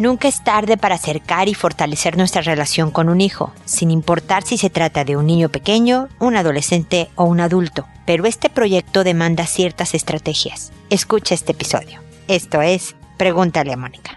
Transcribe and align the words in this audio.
Nunca 0.00 0.28
es 0.28 0.42
tarde 0.42 0.78
para 0.78 0.94
acercar 0.94 1.50
y 1.50 1.54
fortalecer 1.54 2.16
nuestra 2.16 2.40
relación 2.40 2.90
con 2.90 3.10
un 3.10 3.20
hijo, 3.20 3.52
sin 3.66 3.90
importar 3.90 4.44
si 4.44 4.56
se 4.56 4.70
trata 4.70 5.04
de 5.04 5.18
un 5.18 5.26
niño 5.26 5.50
pequeño, 5.50 6.08
un 6.18 6.36
adolescente 6.36 7.10
o 7.16 7.24
un 7.24 7.38
adulto. 7.38 7.86
Pero 8.06 8.24
este 8.24 8.48
proyecto 8.48 9.04
demanda 9.04 9.44
ciertas 9.44 9.92
estrategias. 9.92 10.72
Escucha 10.88 11.34
este 11.34 11.52
episodio. 11.52 12.00
Esto 12.28 12.62
es 12.62 12.96
Pregúntale 13.18 13.74
a 13.74 13.76
Mónica. 13.76 14.16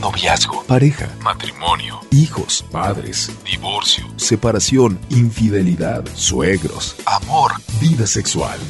Noviazgo, 0.00 0.62
pareja, 0.62 1.08
matrimonio, 1.24 1.98
hijos, 2.12 2.64
padres, 2.70 3.32
divorcio, 3.44 4.06
separación, 4.14 5.00
infidelidad, 5.10 6.04
suegros, 6.14 6.94
amor, 7.06 7.50
vida 7.80 8.06
sexual. 8.06 8.60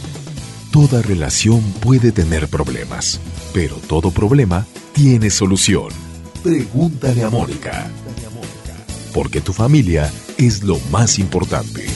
Toda 0.72 1.02
relación 1.02 1.60
puede 1.82 2.12
tener 2.12 2.48
problemas, 2.48 3.20
pero 3.52 3.76
todo 3.76 4.10
problema 4.10 4.64
tiene 4.94 5.28
solución. 5.28 6.13
Pregúntale 6.44 7.24
a 7.24 7.30
Mónica. 7.30 7.86
Porque 9.14 9.40
tu 9.40 9.54
familia 9.54 10.12
es 10.36 10.62
lo 10.62 10.78
más 10.90 11.18
importante. 11.18 11.86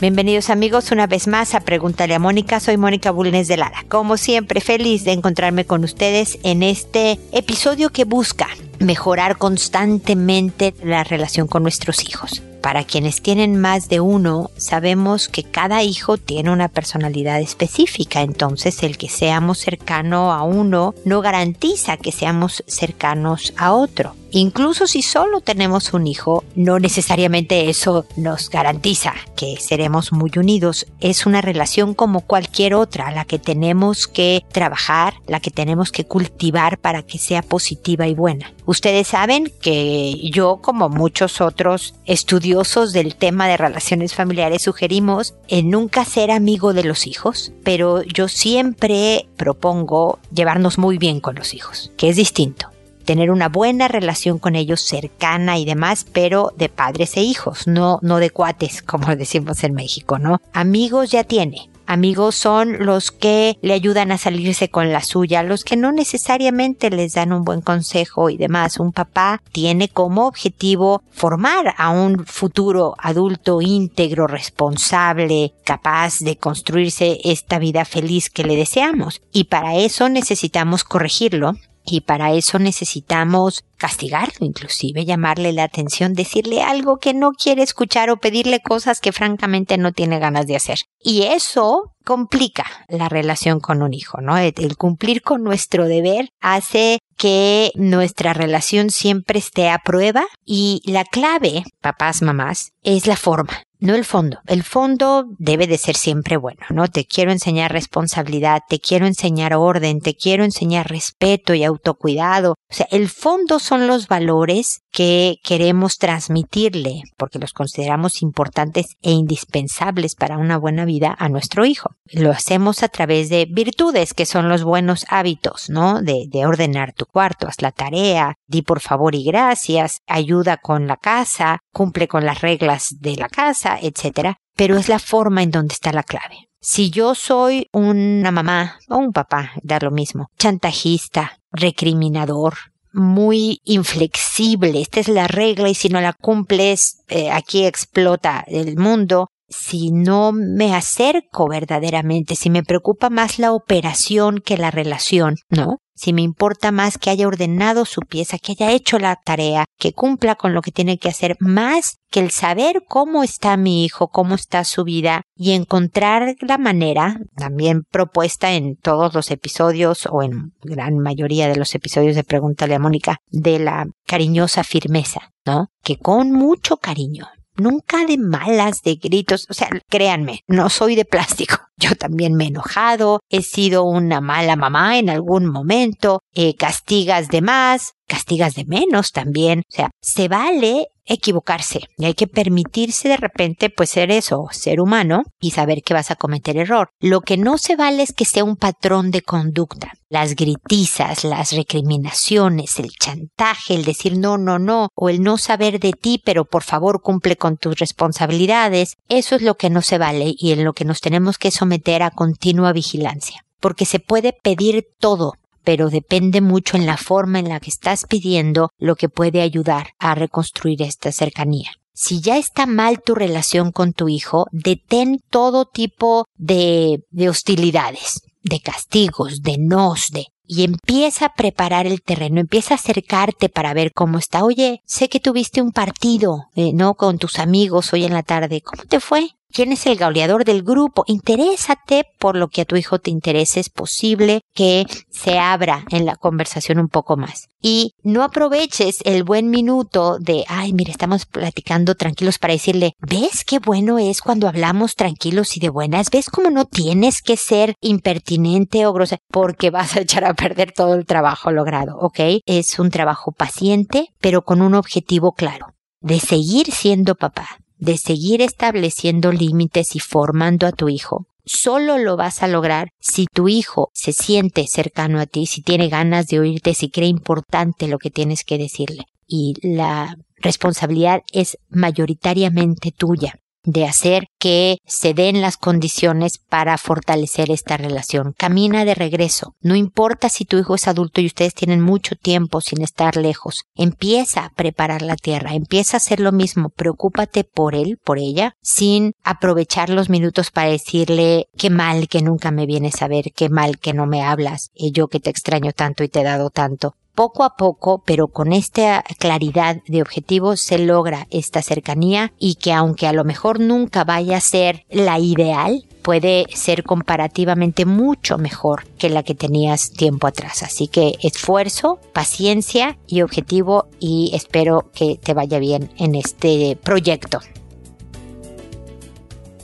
Bienvenidos 0.00 0.48
amigos 0.48 0.90
una 0.90 1.06
vez 1.06 1.26
más 1.26 1.54
a 1.54 1.60
Pregúntale 1.60 2.14
a 2.14 2.18
Mónica. 2.18 2.60
Soy 2.60 2.78
Mónica 2.78 3.10
Bulnes 3.10 3.46
de 3.46 3.58
Lara. 3.58 3.84
Como 3.90 4.16
siempre, 4.16 4.62
feliz 4.62 5.04
de 5.04 5.12
encontrarme 5.12 5.66
con 5.66 5.84
ustedes 5.84 6.38
en 6.44 6.62
este 6.62 7.20
episodio 7.32 7.90
que 7.90 8.04
busca 8.04 8.48
mejorar 8.78 9.36
constantemente 9.36 10.74
la 10.82 11.04
relación 11.04 11.46
con 11.46 11.62
nuestros 11.62 12.08
hijos. 12.08 12.42
Para 12.64 12.84
quienes 12.84 13.20
tienen 13.20 13.60
más 13.60 13.90
de 13.90 14.00
uno, 14.00 14.50
sabemos 14.56 15.28
que 15.28 15.44
cada 15.44 15.82
hijo 15.82 16.16
tiene 16.16 16.50
una 16.50 16.68
personalidad 16.68 17.38
específica, 17.38 18.22
entonces 18.22 18.82
el 18.82 18.96
que 18.96 19.10
seamos 19.10 19.58
cercano 19.58 20.32
a 20.32 20.44
uno 20.44 20.94
no 21.04 21.20
garantiza 21.20 21.98
que 21.98 22.10
seamos 22.10 22.64
cercanos 22.66 23.52
a 23.58 23.74
otro. 23.74 24.16
Incluso 24.36 24.88
si 24.88 25.00
solo 25.00 25.40
tenemos 25.40 25.92
un 25.92 26.08
hijo, 26.08 26.42
no 26.56 26.80
necesariamente 26.80 27.70
eso 27.70 28.04
nos 28.16 28.50
garantiza 28.50 29.14
que 29.36 29.58
seremos 29.60 30.10
muy 30.10 30.32
unidos. 30.34 30.86
Es 30.98 31.24
una 31.24 31.40
relación 31.40 31.94
como 31.94 32.20
cualquier 32.20 32.74
otra, 32.74 33.12
la 33.12 33.26
que 33.26 33.38
tenemos 33.38 34.08
que 34.08 34.44
trabajar, 34.50 35.14
la 35.28 35.38
que 35.38 35.52
tenemos 35.52 35.92
que 35.92 36.04
cultivar 36.04 36.78
para 36.78 37.04
que 37.04 37.18
sea 37.18 37.42
positiva 37.42 38.08
y 38.08 38.14
buena. 38.16 38.52
Ustedes 38.66 39.06
saben 39.06 39.52
que 39.60 40.28
yo, 40.32 40.58
como 40.60 40.88
muchos 40.88 41.40
otros 41.40 41.94
estudiosos 42.04 42.92
del 42.92 43.14
tema 43.14 43.46
de 43.46 43.56
relaciones 43.56 44.14
familiares, 44.14 44.62
sugerimos 44.62 45.34
en 45.46 45.70
nunca 45.70 46.04
ser 46.04 46.32
amigo 46.32 46.72
de 46.72 46.82
los 46.82 47.06
hijos, 47.06 47.52
pero 47.62 48.02
yo 48.02 48.26
siempre 48.26 49.28
propongo 49.36 50.18
llevarnos 50.34 50.76
muy 50.76 50.98
bien 50.98 51.20
con 51.20 51.36
los 51.36 51.54
hijos, 51.54 51.92
que 51.96 52.08
es 52.08 52.16
distinto 52.16 52.73
tener 53.04 53.30
una 53.30 53.48
buena 53.48 53.88
relación 53.88 54.38
con 54.38 54.56
ellos 54.56 54.80
cercana 54.80 55.58
y 55.58 55.64
demás, 55.64 56.06
pero 56.12 56.52
de 56.56 56.68
padres 56.68 57.16
e 57.16 57.22
hijos, 57.22 57.66
no, 57.66 57.98
no 58.02 58.18
de 58.18 58.30
cuates, 58.30 58.82
como 58.86 59.14
decimos 59.16 59.62
en 59.64 59.74
México, 59.74 60.18
¿no? 60.18 60.40
Amigos 60.52 61.10
ya 61.10 61.24
tiene. 61.24 61.68
Amigos 61.86 62.34
son 62.34 62.86
los 62.86 63.10
que 63.10 63.58
le 63.60 63.74
ayudan 63.74 64.10
a 64.10 64.16
salirse 64.16 64.70
con 64.70 64.90
la 64.90 65.02
suya, 65.02 65.42
los 65.42 65.64
que 65.64 65.76
no 65.76 65.92
necesariamente 65.92 66.88
les 66.88 67.12
dan 67.12 67.32
un 67.32 67.44
buen 67.44 67.60
consejo 67.60 68.30
y 68.30 68.38
demás. 68.38 68.80
Un 68.80 68.92
papá 68.92 69.42
tiene 69.52 69.88
como 69.88 70.26
objetivo 70.26 71.02
formar 71.10 71.74
a 71.76 71.90
un 71.90 72.24
futuro 72.24 72.94
adulto 72.98 73.60
íntegro, 73.60 74.26
responsable, 74.26 75.52
capaz 75.64 76.20
de 76.20 76.36
construirse 76.36 77.18
esta 77.22 77.58
vida 77.58 77.84
feliz 77.84 78.30
que 78.30 78.44
le 78.44 78.56
deseamos. 78.56 79.20
Y 79.30 79.44
para 79.44 79.76
eso 79.76 80.08
necesitamos 80.08 80.84
corregirlo, 80.84 81.52
y 81.84 82.00
para 82.00 82.32
eso 82.32 82.58
necesitamos 82.58 83.64
castigarlo, 83.76 84.46
inclusive 84.46 85.04
llamarle 85.04 85.52
la 85.52 85.64
atención, 85.64 86.14
decirle 86.14 86.62
algo 86.62 86.98
que 86.98 87.12
no 87.12 87.32
quiere 87.32 87.62
escuchar 87.62 88.10
o 88.10 88.16
pedirle 88.16 88.60
cosas 88.60 89.00
que 89.00 89.12
francamente 89.12 89.76
no 89.76 89.92
tiene 89.92 90.18
ganas 90.18 90.46
de 90.46 90.56
hacer. 90.56 90.78
Y 91.00 91.24
eso 91.24 91.92
complica 92.04 92.64
la 92.88 93.08
relación 93.08 93.60
con 93.60 93.82
un 93.82 93.92
hijo, 93.92 94.20
¿no? 94.20 94.38
El 94.38 94.76
cumplir 94.76 95.22
con 95.22 95.42
nuestro 95.42 95.86
deber 95.86 96.30
hace 96.40 96.98
que 97.16 97.72
nuestra 97.74 98.32
relación 98.32 98.90
siempre 98.90 99.38
esté 99.38 99.68
a 99.68 99.78
prueba 99.78 100.24
y 100.44 100.80
la 100.86 101.04
clave, 101.04 101.64
papás, 101.80 102.22
mamás, 102.22 102.72
es 102.82 103.06
la 103.06 103.16
forma 103.16 103.62
no 103.84 103.94
el 103.94 104.04
fondo. 104.06 104.38
El 104.46 104.62
fondo 104.62 105.26
debe 105.38 105.66
de 105.66 105.76
ser 105.76 105.94
siempre 105.96 106.38
bueno, 106.38 106.60
¿no? 106.70 106.88
Te 106.88 107.04
quiero 107.04 107.32
enseñar 107.32 107.70
responsabilidad, 107.70 108.62
te 108.66 108.80
quiero 108.80 109.06
enseñar 109.06 109.52
orden, 109.52 110.00
te 110.00 110.14
quiero 110.14 110.42
enseñar 110.42 110.88
respeto 110.88 111.52
y 111.52 111.64
autocuidado. 111.64 112.52
O 112.70 112.74
sea, 112.74 112.86
el 112.90 113.10
fondo 113.10 113.58
son 113.58 113.86
los 113.86 114.08
valores 114.08 114.80
que 114.90 115.36
queremos 115.44 115.98
transmitirle, 115.98 117.02
porque 117.18 117.38
los 117.38 117.52
consideramos 117.52 118.22
importantes 118.22 118.86
e 119.02 119.10
indispensables 119.10 120.14
para 120.14 120.38
una 120.38 120.56
buena 120.56 120.84
vida 120.86 121.14
a 121.18 121.28
nuestro 121.28 121.66
hijo. 121.66 121.90
Lo 122.06 122.30
hacemos 122.30 122.82
a 122.82 122.88
través 122.88 123.28
de 123.28 123.46
virtudes, 123.50 124.14
que 124.14 124.24
son 124.24 124.48
los 124.48 124.64
buenos 124.64 125.04
hábitos, 125.08 125.68
¿no? 125.68 126.00
De, 126.00 126.24
de 126.28 126.46
ordenar 126.46 126.94
tu 126.94 127.04
cuarto, 127.04 127.48
haz 127.48 127.60
la 127.60 127.72
tarea, 127.72 128.36
di 128.46 128.62
por 128.62 128.80
favor 128.80 129.14
y 129.14 129.24
gracias, 129.24 129.98
ayuda 130.06 130.56
con 130.56 130.86
la 130.86 130.96
casa, 130.96 131.58
cumple 131.72 132.08
con 132.08 132.24
las 132.24 132.40
reglas 132.40 132.96
de 133.00 133.16
la 133.16 133.28
casa, 133.28 133.73
etcétera, 133.80 134.36
pero 134.56 134.76
es 134.76 134.88
la 134.88 134.98
forma 134.98 135.42
en 135.42 135.50
donde 135.50 135.74
está 135.74 135.92
la 135.92 136.02
clave. 136.02 136.48
Si 136.60 136.90
yo 136.90 137.14
soy 137.14 137.68
una 137.72 138.30
mamá 138.30 138.78
o 138.88 138.96
un 138.96 139.12
papá, 139.12 139.52
da 139.62 139.78
lo 139.80 139.90
mismo, 139.90 140.28
chantajista, 140.38 141.38
recriminador, 141.52 142.54
muy 142.94 143.60
inflexible, 143.64 144.80
esta 144.80 145.00
es 145.00 145.08
la 145.08 145.26
regla 145.26 145.68
y 145.68 145.74
si 145.74 145.88
no 145.88 146.00
la 146.00 146.12
cumples, 146.14 147.02
eh, 147.08 147.30
aquí 147.30 147.66
explota 147.66 148.44
el 148.46 148.78
mundo. 148.78 149.28
Si 149.56 149.90
no 149.90 150.32
me 150.32 150.74
acerco 150.74 151.48
verdaderamente, 151.48 152.36
si 152.36 152.50
me 152.50 152.62
preocupa 152.62 153.10
más 153.10 153.38
la 153.38 153.52
operación 153.52 154.40
que 154.44 154.56
la 154.56 154.70
relación, 154.70 155.36
¿no? 155.48 155.78
si 155.94 156.12
me 156.12 156.22
importa 156.22 156.72
más 156.72 156.98
que 156.98 157.10
haya 157.10 157.28
ordenado 157.28 157.84
su 157.84 158.00
pieza, 158.02 158.38
que 158.38 158.52
haya 158.52 158.72
hecho 158.72 158.98
la 158.98 159.16
tarea, 159.16 159.64
que 159.78 159.92
cumpla 159.92 160.34
con 160.34 160.52
lo 160.52 160.60
que 160.60 160.72
tiene 160.72 160.98
que 160.98 161.08
hacer, 161.08 161.36
más 161.40 161.98
que 162.10 162.20
el 162.20 162.30
saber 162.30 162.82
cómo 162.88 163.22
está 163.22 163.56
mi 163.56 163.84
hijo, 163.84 164.08
cómo 164.08 164.34
está 164.34 164.64
su 164.64 164.84
vida 164.84 165.22
y 165.36 165.52
encontrar 165.52 166.34
la 166.40 166.58
manera, 166.58 167.20
también 167.36 167.82
propuesta 167.90 168.52
en 168.52 168.76
todos 168.76 169.14
los 169.14 169.30
episodios 169.30 170.08
o 170.10 170.22
en 170.22 170.52
gran 170.62 170.98
mayoría 170.98 171.48
de 171.48 171.56
los 171.56 171.74
episodios 171.74 172.16
de 172.16 172.24
Pregúntale 172.24 172.74
a 172.74 172.80
Mónica, 172.80 173.18
de 173.30 173.58
la 173.58 173.86
cariñosa 174.06 174.64
firmeza, 174.64 175.30
¿no? 175.46 175.68
Que 175.82 175.96
con 175.96 176.32
mucho 176.32 176.76
cariño, 176.76 177.26
nunca 177.56 178.04
de 178.06 178.18
malas, 178.18 178.82
de 178.82 178.96
gritos, 178.96 179.46
o 179.48 179.54
sea, 179.54 179.68
créanme, 179.88 180.40
no 180.46 180.68
soy 180.70 180.94
de 180.94 181.04
plástico. 181.04 181.56
Yo 181.76 181.96
también 181.96 182.34
me 182.34 182.44
he 182.44 182.48
enojado, 182.48 183.20
he 183.28 183.42
sido 183.42 183.84
una 183.84 184.20
mala 184.20 184.56
mamá 184.56 184.98
en 184.98 185.10
algún 185.10 185.46
momento, 185.46 186.20
eh, 186.32 186.54
castigas 186.54 187.28
de 187.28 187.42
más, 187.42 187.94
castigas 188.06 188.54
de 188.54 188.64
menos 188.64 189.12
también. 189.12 189.60
O 189.60 189.74
sea, 189.74 189.90
se 190.00 190.28
vale 190.28 190.88
equivocarse 191.06 191.80
y 191.96 192.06
hay 192.06 192.14
que 192.14 192.26
permitirse 192.26 193.08
de 193.08 193.16
repente 193.16 193.70
pues 193.70 193.90
ser 193.90 194.10
eso, 194.10 194.46
ser 194.50 194.80
humano 194.80 195.22
y 195.40 195.50
saber 195.50 195.82
que 195.82 195.94
vas 195.94 196.10
a 196.10 196.16
cometer 196.16 196.56
error. 196.56 196.90
Lo 197.00 197.20
que 197.20 197.36
no 197.36 197.58
se 197.58 197.76
vale 197.76 198.02
es 198.02 198.12
que 198.12 198.24
sea 198.24 198.44
un 198.44 198.56
patrón 198.56 199.10
de 199.10 199.22
conducta. 199.22 199.92
Las 200.08 200.36
gritizas, 200.36 201.24
las 201.24 201.52
recriminaciones, 201.52 202.78
el 202.78 202.90
chantaje, 202.90 203.74
el 203.74 203.84
decir 203.84 204.16
no, 204.16 204.38
no, 204.38 204.58
no, 204.58 204.88
o 204.94 205.08
el 205.08 205.22
no 205.22 205.38
saber 205.38 205.80
de 205.80 205.92
ti, 205.92 206.22
pero 206.24 206.44
por 206.44 206.62
favor 206.62 207.02
cumple 207.02 207.36
con 207.36 207.56
tus 207.56 207.78
responsabilidades, 207.78 208.96
eso 209.08 209.36
es 209.36 209.42
lo 209.42 209.56
que 209.56 209.70
no 209.70 209.82
se 209.82 209.98
vale 209.98 210.34
y 210.38 210.52
en 210.52 210.64
lo 210.64 210.72
que 210.72 210.84
nos 210.84 211.00
tenemos 211.00 211.38
que 211.38 211.50
someter 211.50 212.02
a 212.02 212.10
continua 212.10 212.72
vigilancia. 212.72 213.44
Porque 213.60 213.86
se 213.86 213.98
puede 213.98 214.32
pedir 214.32 214.86
todo, 215.00 215.34
pero 215.64 215.90
depende 215.90 216.40
mucho 216.40 216.76
en 216.76 216.86
la 216.86 216.96
forma 216.96 217.38
en 217.38 217.48
la 217.48 217.60
que 217.60 217.70
estás 217.70 218.04
pidiendo 218.06 218.70
lo 218.78 218.96
que 218.96 219.08
puede 219.08 219.40
ayudar 219.40 219.88
a 219.98 220.14
reconstruir 220.14 220.82
esta 220.82 221.10
cercanía. 221.10 221.70
Si 221.92 222.20
ya 222.20 222.38
está 222.38 222.66
mal 222.66 223.00
tu 223.02 223.14
relación 223.14 223.70
con 223.70 223.92
tu 223.92 224.08
hijo, 224.08 224.46
detén 224.50 225.20
todo 225.30 225.64
tipo 225.64 226.26
de, 226.34 227.04
de 227.10 227.28
hostilidades, 227.28 228.20
de 228.42 228.60
castigos, 228.60 229.42
de 229.42 229.58
nos, 229.58 230.10
de 230.10 230.26
y 230.46 230.64
empieza 230.64 231.26
a 231.26 231.34
preparar 231.34 231.86
el 231.86 232.02
terreno, 232.02 232.40
empieza 232.40 232.74
a 232.74 232.76
acercarte 232.76 233.48
para 233.48 233.74
ver 233.74 233.92
cómo 233.92 234.18
está. 234.18 234.44
Oye, 234.44 234.80
sé 234.86 235.08
que 235.08 235.20
tuviste 235.20 235.62
un 235.62 235.72
partido, 235.72 236.46
eh, 236.54 236.72
¿no? 236.72 236.94
Con 236.94 237.18
tus 237.18 237.38
amigos 237.38 237.92
hoy 237.92 238.04
en 238.04 238.12
la 238.12 238.22
tarde. 238.22 238.60
¿Cómo 238.60 238.84
te 238.84 239.00
fue? 239.00 239.30
quién 239.54 239.72
es 239.72 239.86
el 239.86 239.96
goleador 239.96 240.44
del 240.44 240.62
grupo. 240.62 241.04
Interésate 241.06 242.04
por 242.18 242.36
lo 242.36 242.48
que 242.48 242.62
a 242.62 242.64
tu 242.64 242.76
hijo 242.76 242.98
te 242.98 243.10
interese. 243.10 243.60
Es 243.60 243.70
posible 243.70 244.42
que 244.52 244.84
se 245.10 245.38
abra 245.38 245.84
en 245.90 246.04
la 246.04 246.16
conversación 246.16 246.78
un 246.78 246.88
poco 246.88 247.16
más. 247.16 247.46
Y 247.62 247.92
no 248.02 248.22
aproveches 248.22 248.98
el 249.04 249.24
buen 249.24 249.48
minuto 249.48 250.18
de, 250.18 250.44
ay, 250.48 250.74
mira, 250.74 250.90
estamos 250.90 251.24
platicando 251.24 251.94
tranquilos 251.94 252.38
para 252.38 252.52
decirle, 252.52 252.92
¿ves 252.98 253.42
qué 253.46 253.58
bueno 253.58 253.98
es 253.98 254.20
cuando 254.20 254.48
hablamos 254.48 254.96
tranquilos 254.96 255.56
y 255.56 255.60
de 255.60 255.70
buenas? 255.70 256.10
¿Ves 256.10 256.28
cómo 256.28 256.50
no 256.50 256.66
tienes 256.66 257.22
que 257.22 257.38
ser 257.38 257.74
impertinente 257.80 258.84
o 258.84 258.92
grosero? 258.92 259.22
Porque 259.30 259.70
vas 259.70 259.96
a 259.96 260.00
echar 260.00 260.26
a 260.26 260.33
perder 260.34 260.72
todo 260.72 260.94
el 260.94 261.06
trabajo 261.06 261.50
logrado, 261.50 261.98
¿ok? 261.98 262.20
Es 262.46 262.78
un 262.78 262.90
trabajo 262.90 263.32
paciente, 263.32 264.08
pero 264.20 264.42
con 264.42 264.62
un 264.62 264.74
objetivo 264.74 265.32
claro 265.32 265.74
de 266.00 266.20
seguir 266.20 266.70
siendo 266.70 267.14
papá, 267.14 267.58
de 267.78 267.96
seguir 267.96 268.42
estableciendo 268.42 269.32
límites 269.32 269.96
y 269.96 270.00
formando 270.00 270.66
a 270.66 270.72
tu 270.72 270.90
hijo, 270.90 271.26
solo 271.46 271.96
lo 271.98 272.16
vas 272.16 272.42
a 272.42 272.48
lograr 272.48 272.90
si 273.00 273.26
tu 273.26 273.48
hijo 273.48 273.90
se 273.94 274.12
siente 274.12 274.66
cercano 274.66 275.18
a 275.18 275.26
ti, 275.26 275.46
si 275.46 275.62
tiene 275.62 275.88
ganas 275.88 276.26
de 276.26 276.40
oírte, 276.40 276.74
si 276.74 276.90
cree 276.90 277.08
importante 277.08 277.88
lo 277.88 277.98
que 277.98 278.10
tienes 278.10 278.44
que 278.44 278.58
decirle. 278.58 279.06
Y 279.26 279.54
la 279.62 280.16
responsabilidad 280.36 281.22
es 281.32 281.56
mayoritariamente 281.70 282.92
tuya 282.92 283.40
de 283.64 283.86
hacer 283.86 284.26
que 284.38 284.78
se 284.86 285.14
den 285.14 285.40
las 285.40 285.56
condiciones 285.56 286.38
para 286.38 286.78
fortalecer 286.78 287.50
esta 287.50 287.76
relación. 287.76 288.34
Camina 288.36 288.84
de 288.84 288.94
regreso. 288.94 289.54
No 289.60 289.74
importa 289.74 290.28
si 290.28 290.44
tu 290.44 290.58
hijo 290.58 290.74
es 290.74 290.86
adulto 290.86 291.20
y 291.20 291.26
ustedes 291.26 291.54
tienen 291.54 291.80
mucho 291.80 292.14
tiempo 292.14 292.60
sin 292.60 292.82
estar 292.82 293.16
lejos. 293.16 293.64
Empieza 293.74 294.44
a 294.44 294.50
preparar 294.50 295.02
la 295.02 295.16
tierra. 295.16 295.54
Empieza 295.54 295.96
a 295.96 295.98
hacer 295.98 296.20
lo 296.20 296.32
mismo. 296.32 296.68
Preocúpate 296.68 297.44
por 297.44 297.74
él, 297.74 297.98
por 298.02 298.18
ella, 298.18 298.54
sin 298.62 299.12
aprovechar 299.22 299.90
los 299.90 300.10
minutos 300.10 300.50
para 300.50 300.70
decirle 300.70 301.48
qué 301.56 301.70
mal 301.70 302.08
que 302.08 302.22
nunca 302.22 302.50
me 302.50 302.66
vienes 302.66 303.02
a 303.02 303.08
ver, 303.08 303.32
qué 303.34 303.48
mal 303.48 303.78
que 303.78 303.94
no 303.94 304.06
me 304.06 304.22
hablas, 304.22 304.70
y 304.74 304.92
yo 304.92 305.08
que 305.08 305.20
te 305.20 305.30
extraño 305.30 305.72
tanto 305.72 306.04
y 306.04 306.08
te 306.08 306.20
he 306.20 306.24
dado 306.24 306.50
tanto 306.50 306.94
poco 307.14 307.44
a 307.44 307.56
poco, 307.56 308.02
pero 308.04 308.28
con 308.28 308.52
esta 308.52 309.02
claridad 309.18 309.82
de 309.86 310.02
objetivo, 310.02 310.56
se 310.56 310.78
logra 310.78 311.26
esta 311.30 311.62
cercanía 311.62 312.32
y 312.38 312.56
que 312.56 312.72
aunque 312.72 313.06
a 313.06 313.12
lo 313.12 313.24
mejor 313.24 313.60
nunca 313.60 314.04
vaya 314.04 314.36
a 314.36 314.40
ser 314.40 314.84
la 314.90 315.18
ideal, 315.18 315.84
puede 316.02 316.46
ser 316.54 316.84
comparativamente 316.84 317.86
mucho 317.86 318.36
mejor 318.36 318.86
que 318.98 319.08
la 319.08 319.22
que 319.22 319.34
tenías 319.34 319.90
tiempo 319.90 320.26
atrás. 320.26 320.62
Así 320.62 320.86
que 320.86 321.14
esfuerzo, 321.22 321.98
paciencia 322.12 322.98
y 323.06 323.22
objetivo 323.22 323.86
y 324.00 324.30
espero 324.34 324.90
que 324.94 325.18
te 325.22 325.34
vaya 325.34 325.58
bien 325.58 325.90
en 325.96 326.14
este 326.14 326.76
proyecto. 326.82 327.40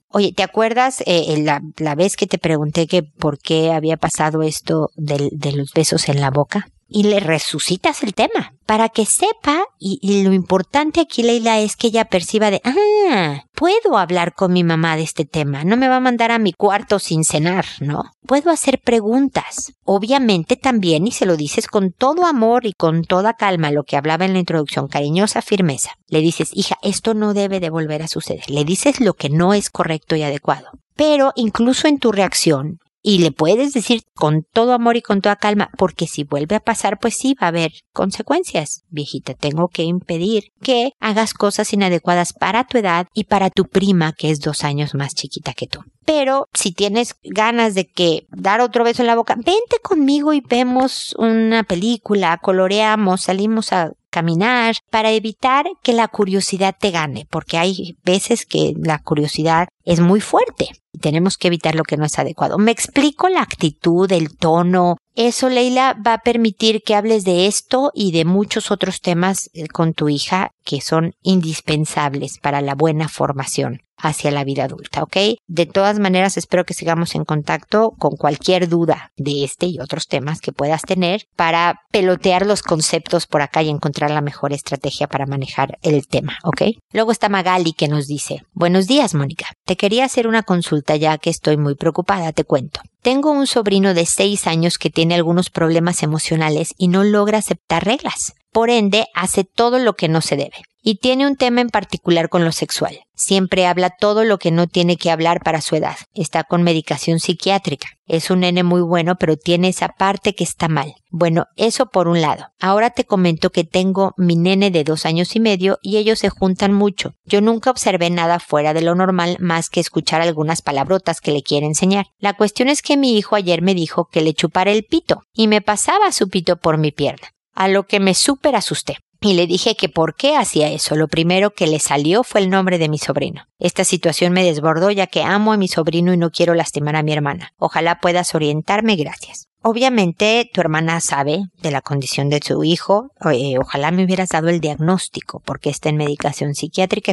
Oye, 0.08 0.32
¿te 0.32 0.42
acuerdas 0.42 1.02
eh, 1.06 1.36
la, 1.42 1.60
la, 1.76 1.94
vez 1.94 2.16
que 2.16 2.26
te 2.26 2.38
pregunté 2.38 2.86
que 2.86 3.02
por 3.02 3.38
qué 3.38 3.72
había 3.72 3.96
pasado 3.96 4.42
esto 4.42 4.90
de 4.96 5.52
los 5.52 5.72
besos 5.74 6.08
en 6.08 6.20
la 6.20 6.30
boca? 6.30 6.68
Y 6.90 7.04
le 7.04 7.20
resucitas 7.20 8.02
el 8.02 8.14
tema 8.14 8.54
para 8.66 8.88
que 8.88 9.06
sepa 9.06 9.64
y, 9.78 10.22
lo 10.22 10.32
importante 10.32 11.00
aquí 11.00 11.22
Leila 11.22 11.60
es 11.60 11.76
que 11.76 11.86
ella 11.86 12.04
perciba 12.04 12.50
de 12.50 12.60
ah 12.64 13.44
puedo 13.54 13.96
hablar 13.96 14.34
con 14.34 14.52
mi 14.52 14.64
mamá 14.64 14.96
de 14.96 15.02
este 15.02 15.24
tema 15.24 15.64
no 15.64 15.76
me 15.76 15.88
va 15.88 15.96
a 15.96 16.00
mandar 16.00 16.30
a 16.32 16.38
mi 16.38 16.52
cuarto 16.52 16.98
sin 16.98 17.24
cenar 17.24 17.64
no 17.80 18.04
puedo 18.26 18.50
hacer 18.50 18.80
preguntas 18.80 19.72
obviamente 19.84 20.56
también 20.56 21.06
y 21.06 21.12
se 21.12 21.26
lo 21.26 21.36
dices 21.36 21.66
con 21.66 21.92
todo 21.92 22.26
amor 22.26 22.66
y 22.66 22.72
con 22.72 23.04
toda 23.04 23.34
calma 23.34 23.70
lo 23.70 23.84
que 23.84 23.96
hablaba 23.96 24.24
en 24.24 24.32
la 24.32 24.38
introducción 24.38 24.88
cariñosa 24.88 25.42
firmeza. 25.42 25.92
Le 26.08 26.20
dices 26.20 26.50
hija 26.52 26.76
esto 26.82 27.14
no 27.14 27.34
debe 27.34 27.60
de 27.60 27.70
volver 27.70 28.02
a 28.02 28.08
suceder 28.08 28.48
le 28.48 28.64
dices 28.64 29.00
lo 29.00 29.14
que 29.14 29.30
no 29.30 29.54
es 29.54 29.70
correcto 29.70 30.16
y 30.16 30.22
adecuado. 30.22 30.70
Pero 30.96 31.32
incluso 31.34 31.88
en 31.88 31.98
tu 31.98 32.12
reacción 32.12 32.78
y 33.02 33.18
le 33.18 33.32
puedes 33.32 33.72
decir 33.72 34.02
con 34.14 34.44
todo 34.52 34.72
amor 34.72 34.96
y 34.96 35.02
con 35.02 35.20
toda 35.20 35.36
calma, 35.36 35.70
porque 35.76 36.06
si 36.06 36.24
vuelve 36.24 36.56
a 36.56 36.60
pasar, 36.60 36.98
pues 36.98 37.14
sí 37.16 37.34
va 37.40 37.46
a 37.46 37.48
haber 37.48 37.72
consecuencias. 37.92 38.82
Viejita, 38.88 39.34
tengo 39.34 39.68
que 39.68 39.82
impedir 39.82 40.44
que 40.60 40.92
hagas 41.00 41.34
cosas 41.34 41.72
inadecuadas 41.72 42.32
para 42.32 42.64
tu 42.64 42.78
edad 42.78 43.06
y 43.14 43.24
para 43.24 43.50
tu 43.50 43.64
prima, 43.64 44.12
que 44.12 44.30
es 44.30 44.40
dos 44.40 44.64
años 44.64 44.94
más 44.94 45.14
chiquita 45.14 45.54
que 45.54 45.66
tú. 45.66 45.80
Pero 46.04 46.48
si 46.52 46.72
tienes 46.72 47.14
ganas 47.22 47.74
de 47.74 47.86
que 47.86 48.26
dar 48.30 48.60
otro 48.60 48.84
beso 48.84 49.02
en 49.02 49.06
la 49.06 49.16
boca, 49.16 49.34
vente 49.36 49.78
conmigo 49.82 50.32
y 50.32 50.40
vemos 50.40 51.14
una 51.18 51.62
película, 51.62 52.38
coloreamos, 52.38 53.22
salimos 53.22 53.72
a 53.72 53.92
caminar 54.10 54.76
para 54.90 55.12
evitar 55.12 55.66
que 55.82 55.92
la 55.92 56.08
curiosidad 56.08 56.76
te 56.78 56.90
gane, 56.90 57.26
porque 57.30 57.58
hay 57.58 57.96
veces 58.04 58.44
que 58.44 58.74
la 58.76 58.98
curiosidad 58.98 59.68
es 59.84 60.00
muy 60.00 60.20
fuerte 60.20 60.68
y 60.92 60.98
tenemos 60.98 61.38
que 61.38 61.48
evitar 61.48 61.74
lo 61.74 61.84
que 61.84 61.96
no 61.96 62.04
es 62.04 62.18
adecuado. 62.18 62.58
Me 62.58 62.72
explico 62.72 63.28
la 63.28 63.42
actitud, 63.42 64.10
el 64.12 64.36
tono. 64.36 64.96
Eso, 65.14 65.48
Leila, 65.48 65.96
va 66.06 66.14
a 66.14 66.22
permitir 66.22 66.82
que 66.82 66.94
hables 66.94 67.24
de 67.24 67.46
esto 67.46 67.90
y 67.94 68.12
de 68.12 68.24
muchos 68.24 68.70
otros 68.70 69.00
temas 69.00 69.50
eh, 69.54 69.68
con 69.68 69.94
tu 69.94 70.08
hija 70.08 70.50
que 70.64 70.80
son 70.80 71.14
indispensables 71.22 72.38
para 72.38 72.60
la 72.60 72.74
buena 72.74 73.08
formación 73.08 73.82
hacia 74.02 74.30
la 74.30 74.44
vida 74.44 74.64
adulta, 74.64 75.02
¿ok? 75.02 75.16
De 75.46 75.66
todas 75.66 75.98
maneras, 75.98 76.36
espero 76.36 76.64
que 76.64 76.74
sigamos 76.74 77.14
en 77.14 77.24
contacto 77.24 77.92
con 77.98 78.12
cualquier 78.16 78.68
duda 78.68 79.12
de 79.16 79.44
este 79.44 79.66
y 79.66 79.80
otros 79.80 80.06
temas 80.06 80.40
que 80.40 80.52
puedas 80.52 80.82
tener 80.82 81.26
para 81.36 81.80
pelotear 81.92 82.46
los 82.46 82.62
conceptos 82.62 83.26
por 83.26 83.42
acá 83.42 83.62
y 83.62 83.68
encontrar 83.68 84.10
la 84.10 84.20
mejor 84.20 84.52
estrategia 84.52 85.06
para 85.06 85.26
manejar 85.26 85.78
el 85.82 86.06
tema, 86.06 86.38
¿ok? 86.44 86.62
Luego 86.92 87.12
está 87.12 87.28
Magali 87.28 87.72
que 87.72 87.88
nos 87.88 88.06
dice, 88.06 88.42
buenos 88.52 88.86
días, 88.86 89.14
Mónica. 89.14 89.46
Te 89.64 89.76
quería 89.76 90.04
hacer 90.04 90.26
una 90.26 90.42
consulta 90.42 90.96
ya 90.96 91.18
que 91.18 91.30
estoy 91.30 91.56
muy 91.56 91.74
preocupada, 91.74 92.32
te 92.32 92.44
cuento. 92.44 92.80
Tengo 93.02 93.30
un 93.30 93.46
sobrino 93.46 93.94
de 93.94 94.04
seis 94.04 94.46
años 94.46 94.76
que 94.76 94.90
tiene 94.90 95.14
algunos 95.14 95.48
problemas 95.48 96.02
emocionales 96.02 96.74
y 96.76 96.88
no 96.88 97.02
logra 97.02 97.38
aceptar 97.38 97.84
reglas. 97.84 98.34
Por 98.52 98.68
ende, 98.68 99.06
hace 99.14 99.44
todo 99.44 99.78
lo 99.78 99.94
que 99.94 100.08
no 100.08 100.20
se 100.20 100.36
debe. 100.36 100.56
Y 100.82 100.96
tiene 100.96 101.26
un 101.26 101.36
tema 101.36 101.60
en 101.60 101.68
particular 101.68 102.30
con 102.30 102.44
lo 102.44 102.52
sexual. 102.52 103.00
Siempre 103.14 103.66
habla 103.66 103.90
todo 103.90 104.24
lo 104.24 104.38
que 104.38 104.50
no 104.50 104.66
tiene 104.66 104.96
que 104.96 105.10
hablar 105.10 105.40
para 105.44 105.60
su 105.60 105.76
edad. 105.76 105.96
Está 106.14 106.42
con 106.42 106.62
medicación 106.62 107.20
psiquiátrica. 107.20 107.88
Es 108.06 108.30
un 108.30 108.40
nene 108.40 108.62
muy 108.62 108.80
bueno, 108.80 109.16
pero 109.16 109.36
tiene 109.36 109.68
esa 109.68 109.88
parte 109.88 110.34
que 110.34 110.42
está 110.42 110.68
mal. 110.68 110.94
Bueno, 111.10 111.44
eso 111.54 111.86
por 111.86 112.08
un 112.08 112.22
lado. 112.22 112.46
Ahora 112.58 112.90
te 112.90 113.04
comento 113.04 113.50
que 113.50 113.62
tengo 113.62 114.14
mi 114.16 114.36
nene 114.36 114.70
de 114.70 114.82
dos 114.82 115.04
años 115.04 115.36
y 115.36 115.40
medio 115.40 115.78
y 115.82 115.98
ellos 115.98 116.18
se 116.18 116.30
juntan 116.30 116.72
mucho. 116.72 117.12
Yo 117.24 117.42
nunca 117.42 117.70
observé 117.70 118.08
nada 118.08 118.40
fuera 118.40 118.72
de 118.72 118.80
lo 118.80 118.94
normal 118.94 119.36
más 119.38 119.68
que 119.68 119.80
escuchar 119.80 120.22
algunas 120.22 120.62
palabrotas 120.62 121.20
que 121.20 121.30
le 121.30 121.42
quiere 121.42 121.66
enseñar. 121.66 122.06
La 122.18 122.32
cuestión 122.32 122.70
es 122.70 122.80
que 122.80 122.96
mi 122.96 123.16
hijo 123.18 123.36
ayer 123.36 123.60
me 123.60 123.74
dijo 123.74 124.08
que 124.10 124.22
le 124.22 124.32
chupara 124.32 124.72
el 124.72 124.84
pito 124.84 125.22
y 125.34 125.46
me 125.46 125.60
pasaba 125.60 126.10
su 126.10 126.30
pito 126.30 126.56
por 126.56 126.78
mi 126.78 126.90
pierna 126.90 127.28
a 127.54 127.68
lo 127.68 127.86
que 127.86 128.00
me 128.00 128.14
súper 128.14 128.56
asusté. 128.56 128.98
Y 129.22 129.34
le 129.34 129.46
dije 129.46 129.76
que 129.76 129.90
por 129.90 130.14
qué 130.14 130.36
hacía 130.36 130.70
eso. 130.70 130.96
Lo 130.96 131.06
primero 131.06 131.50
que 131.50 131.66
le 131.66 131.78
salió 131.78 132.24
fue 132.24 132.40
el 132.40 132.48
nombre 132.48 132.78
de 132.78 132.88
mi 132.88 132.96
sobrino. 132.96 133.44
Esta 133.58 133.84
situación 133.84 134.32
me 134.32 134.44
desbordó 134.44 134.90
ya 134.90 135.06
que 135.06 135.22
amo 135.22 135.52
a 135.52 135.58
mi 135.58 135.68
sobrino 135.68 136.14
y 136.14 136.16
no 136.16 136.30
quiero 136.30 136.54
lastimar 136.54 136.96
a 136.96 137.02
mi 137.02 137.12
hermana. 137.12 137.52
Ojalá 137.58 138.00
puedas 138.00 138.34
orientarme. 138.34 138.96
Gracias. 138.96 139.49
Obviamente 139.62 140.50
tu 140.52 140.60
hermana 140.60 141.00
sabe 141.00 141.42
de 141.62 141.70
la 141.70 141.82
condición 141.82 142.30
de 142.30 142.40
su 142.42 142.64
hijo. 142.64 143.10
Eh, 143.30 143.58
ojalá 143.58 143.90
me 143.90 144.04
hubieras 144.04 144.30
dado 144.30 144.48
el 144.48 144.60
diagnóstico 144.60 145.42
porque 145.44 145.68
está 145.68 145.90
en 145.90 145.96
medicación 145.96 146.54
psiquiátrica. 146.54 147.12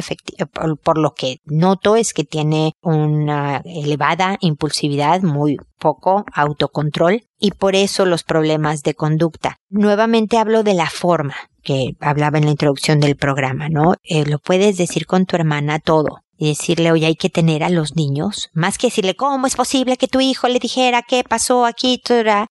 Por, 0.52 0.78
por 0.78 0.98
lo 0.98 1.12
que 1.12 1.40
noto 1.44 1.96
es 1.96 2.14
que 2.14 2.24
tiene 2.24 2.72
una 2.80 3.62
elevada 3.64 4.38
impulsividad, 4.40 5.20
muy 5.22 5.58
poco 5.78 6.24
autocontrol 6.32 7.22
y 7.38 7.52
por 7.52 7.76
eso 7.76 8.06
los 8.06 8.24
problemas 8.24 8.82
de 8.82 8.94
conducta. 8.94 9.56
Nuevamente 9.68 10.38
hablo 10.38 10.62
de 10.62 10.74
la 10.74 10.88
forma 10.88 11.34
que 11.62 11.96
hablaba 12.00 12.38
en 12.38 12.46
la 12.46 12.50
introducción 12.52 12.98
del 12.98 13.16
programa, 13.16 13.68
¿no? 13.68 13.94
Eh, 14.02 14.24
lo 14.24 14.38
puedes 14.38 14.78
decir 14.78 15.06
con 15.06 15.26
tu 15.26 15.36
hermana 15.36 15.78
todo 15.80 16.22
y 16.38 16.48
decirle, 16.48 16.92
oye, 16.92 17.06
hay 17.06 17.16
que 17.16 17.30
tener 17.30 17.64
a 17.64 17.68
los 17.68 17.96
niños, 17.96 18.48
más 18.54 18.78
que 18.78 18.86
decirle, 18.86 19.16
¿cómo 19.16 19.46
es 19.46 19.56
posible 19.56 19.96
que 19.96 20.08
tu 20.08 20.20
hijo 20.20 20.48
le 20.48 20.58
dijera 20.58 21.02
qué 21.02 21.24
pasó 21.24 21.66
aquí? 21.66 22.00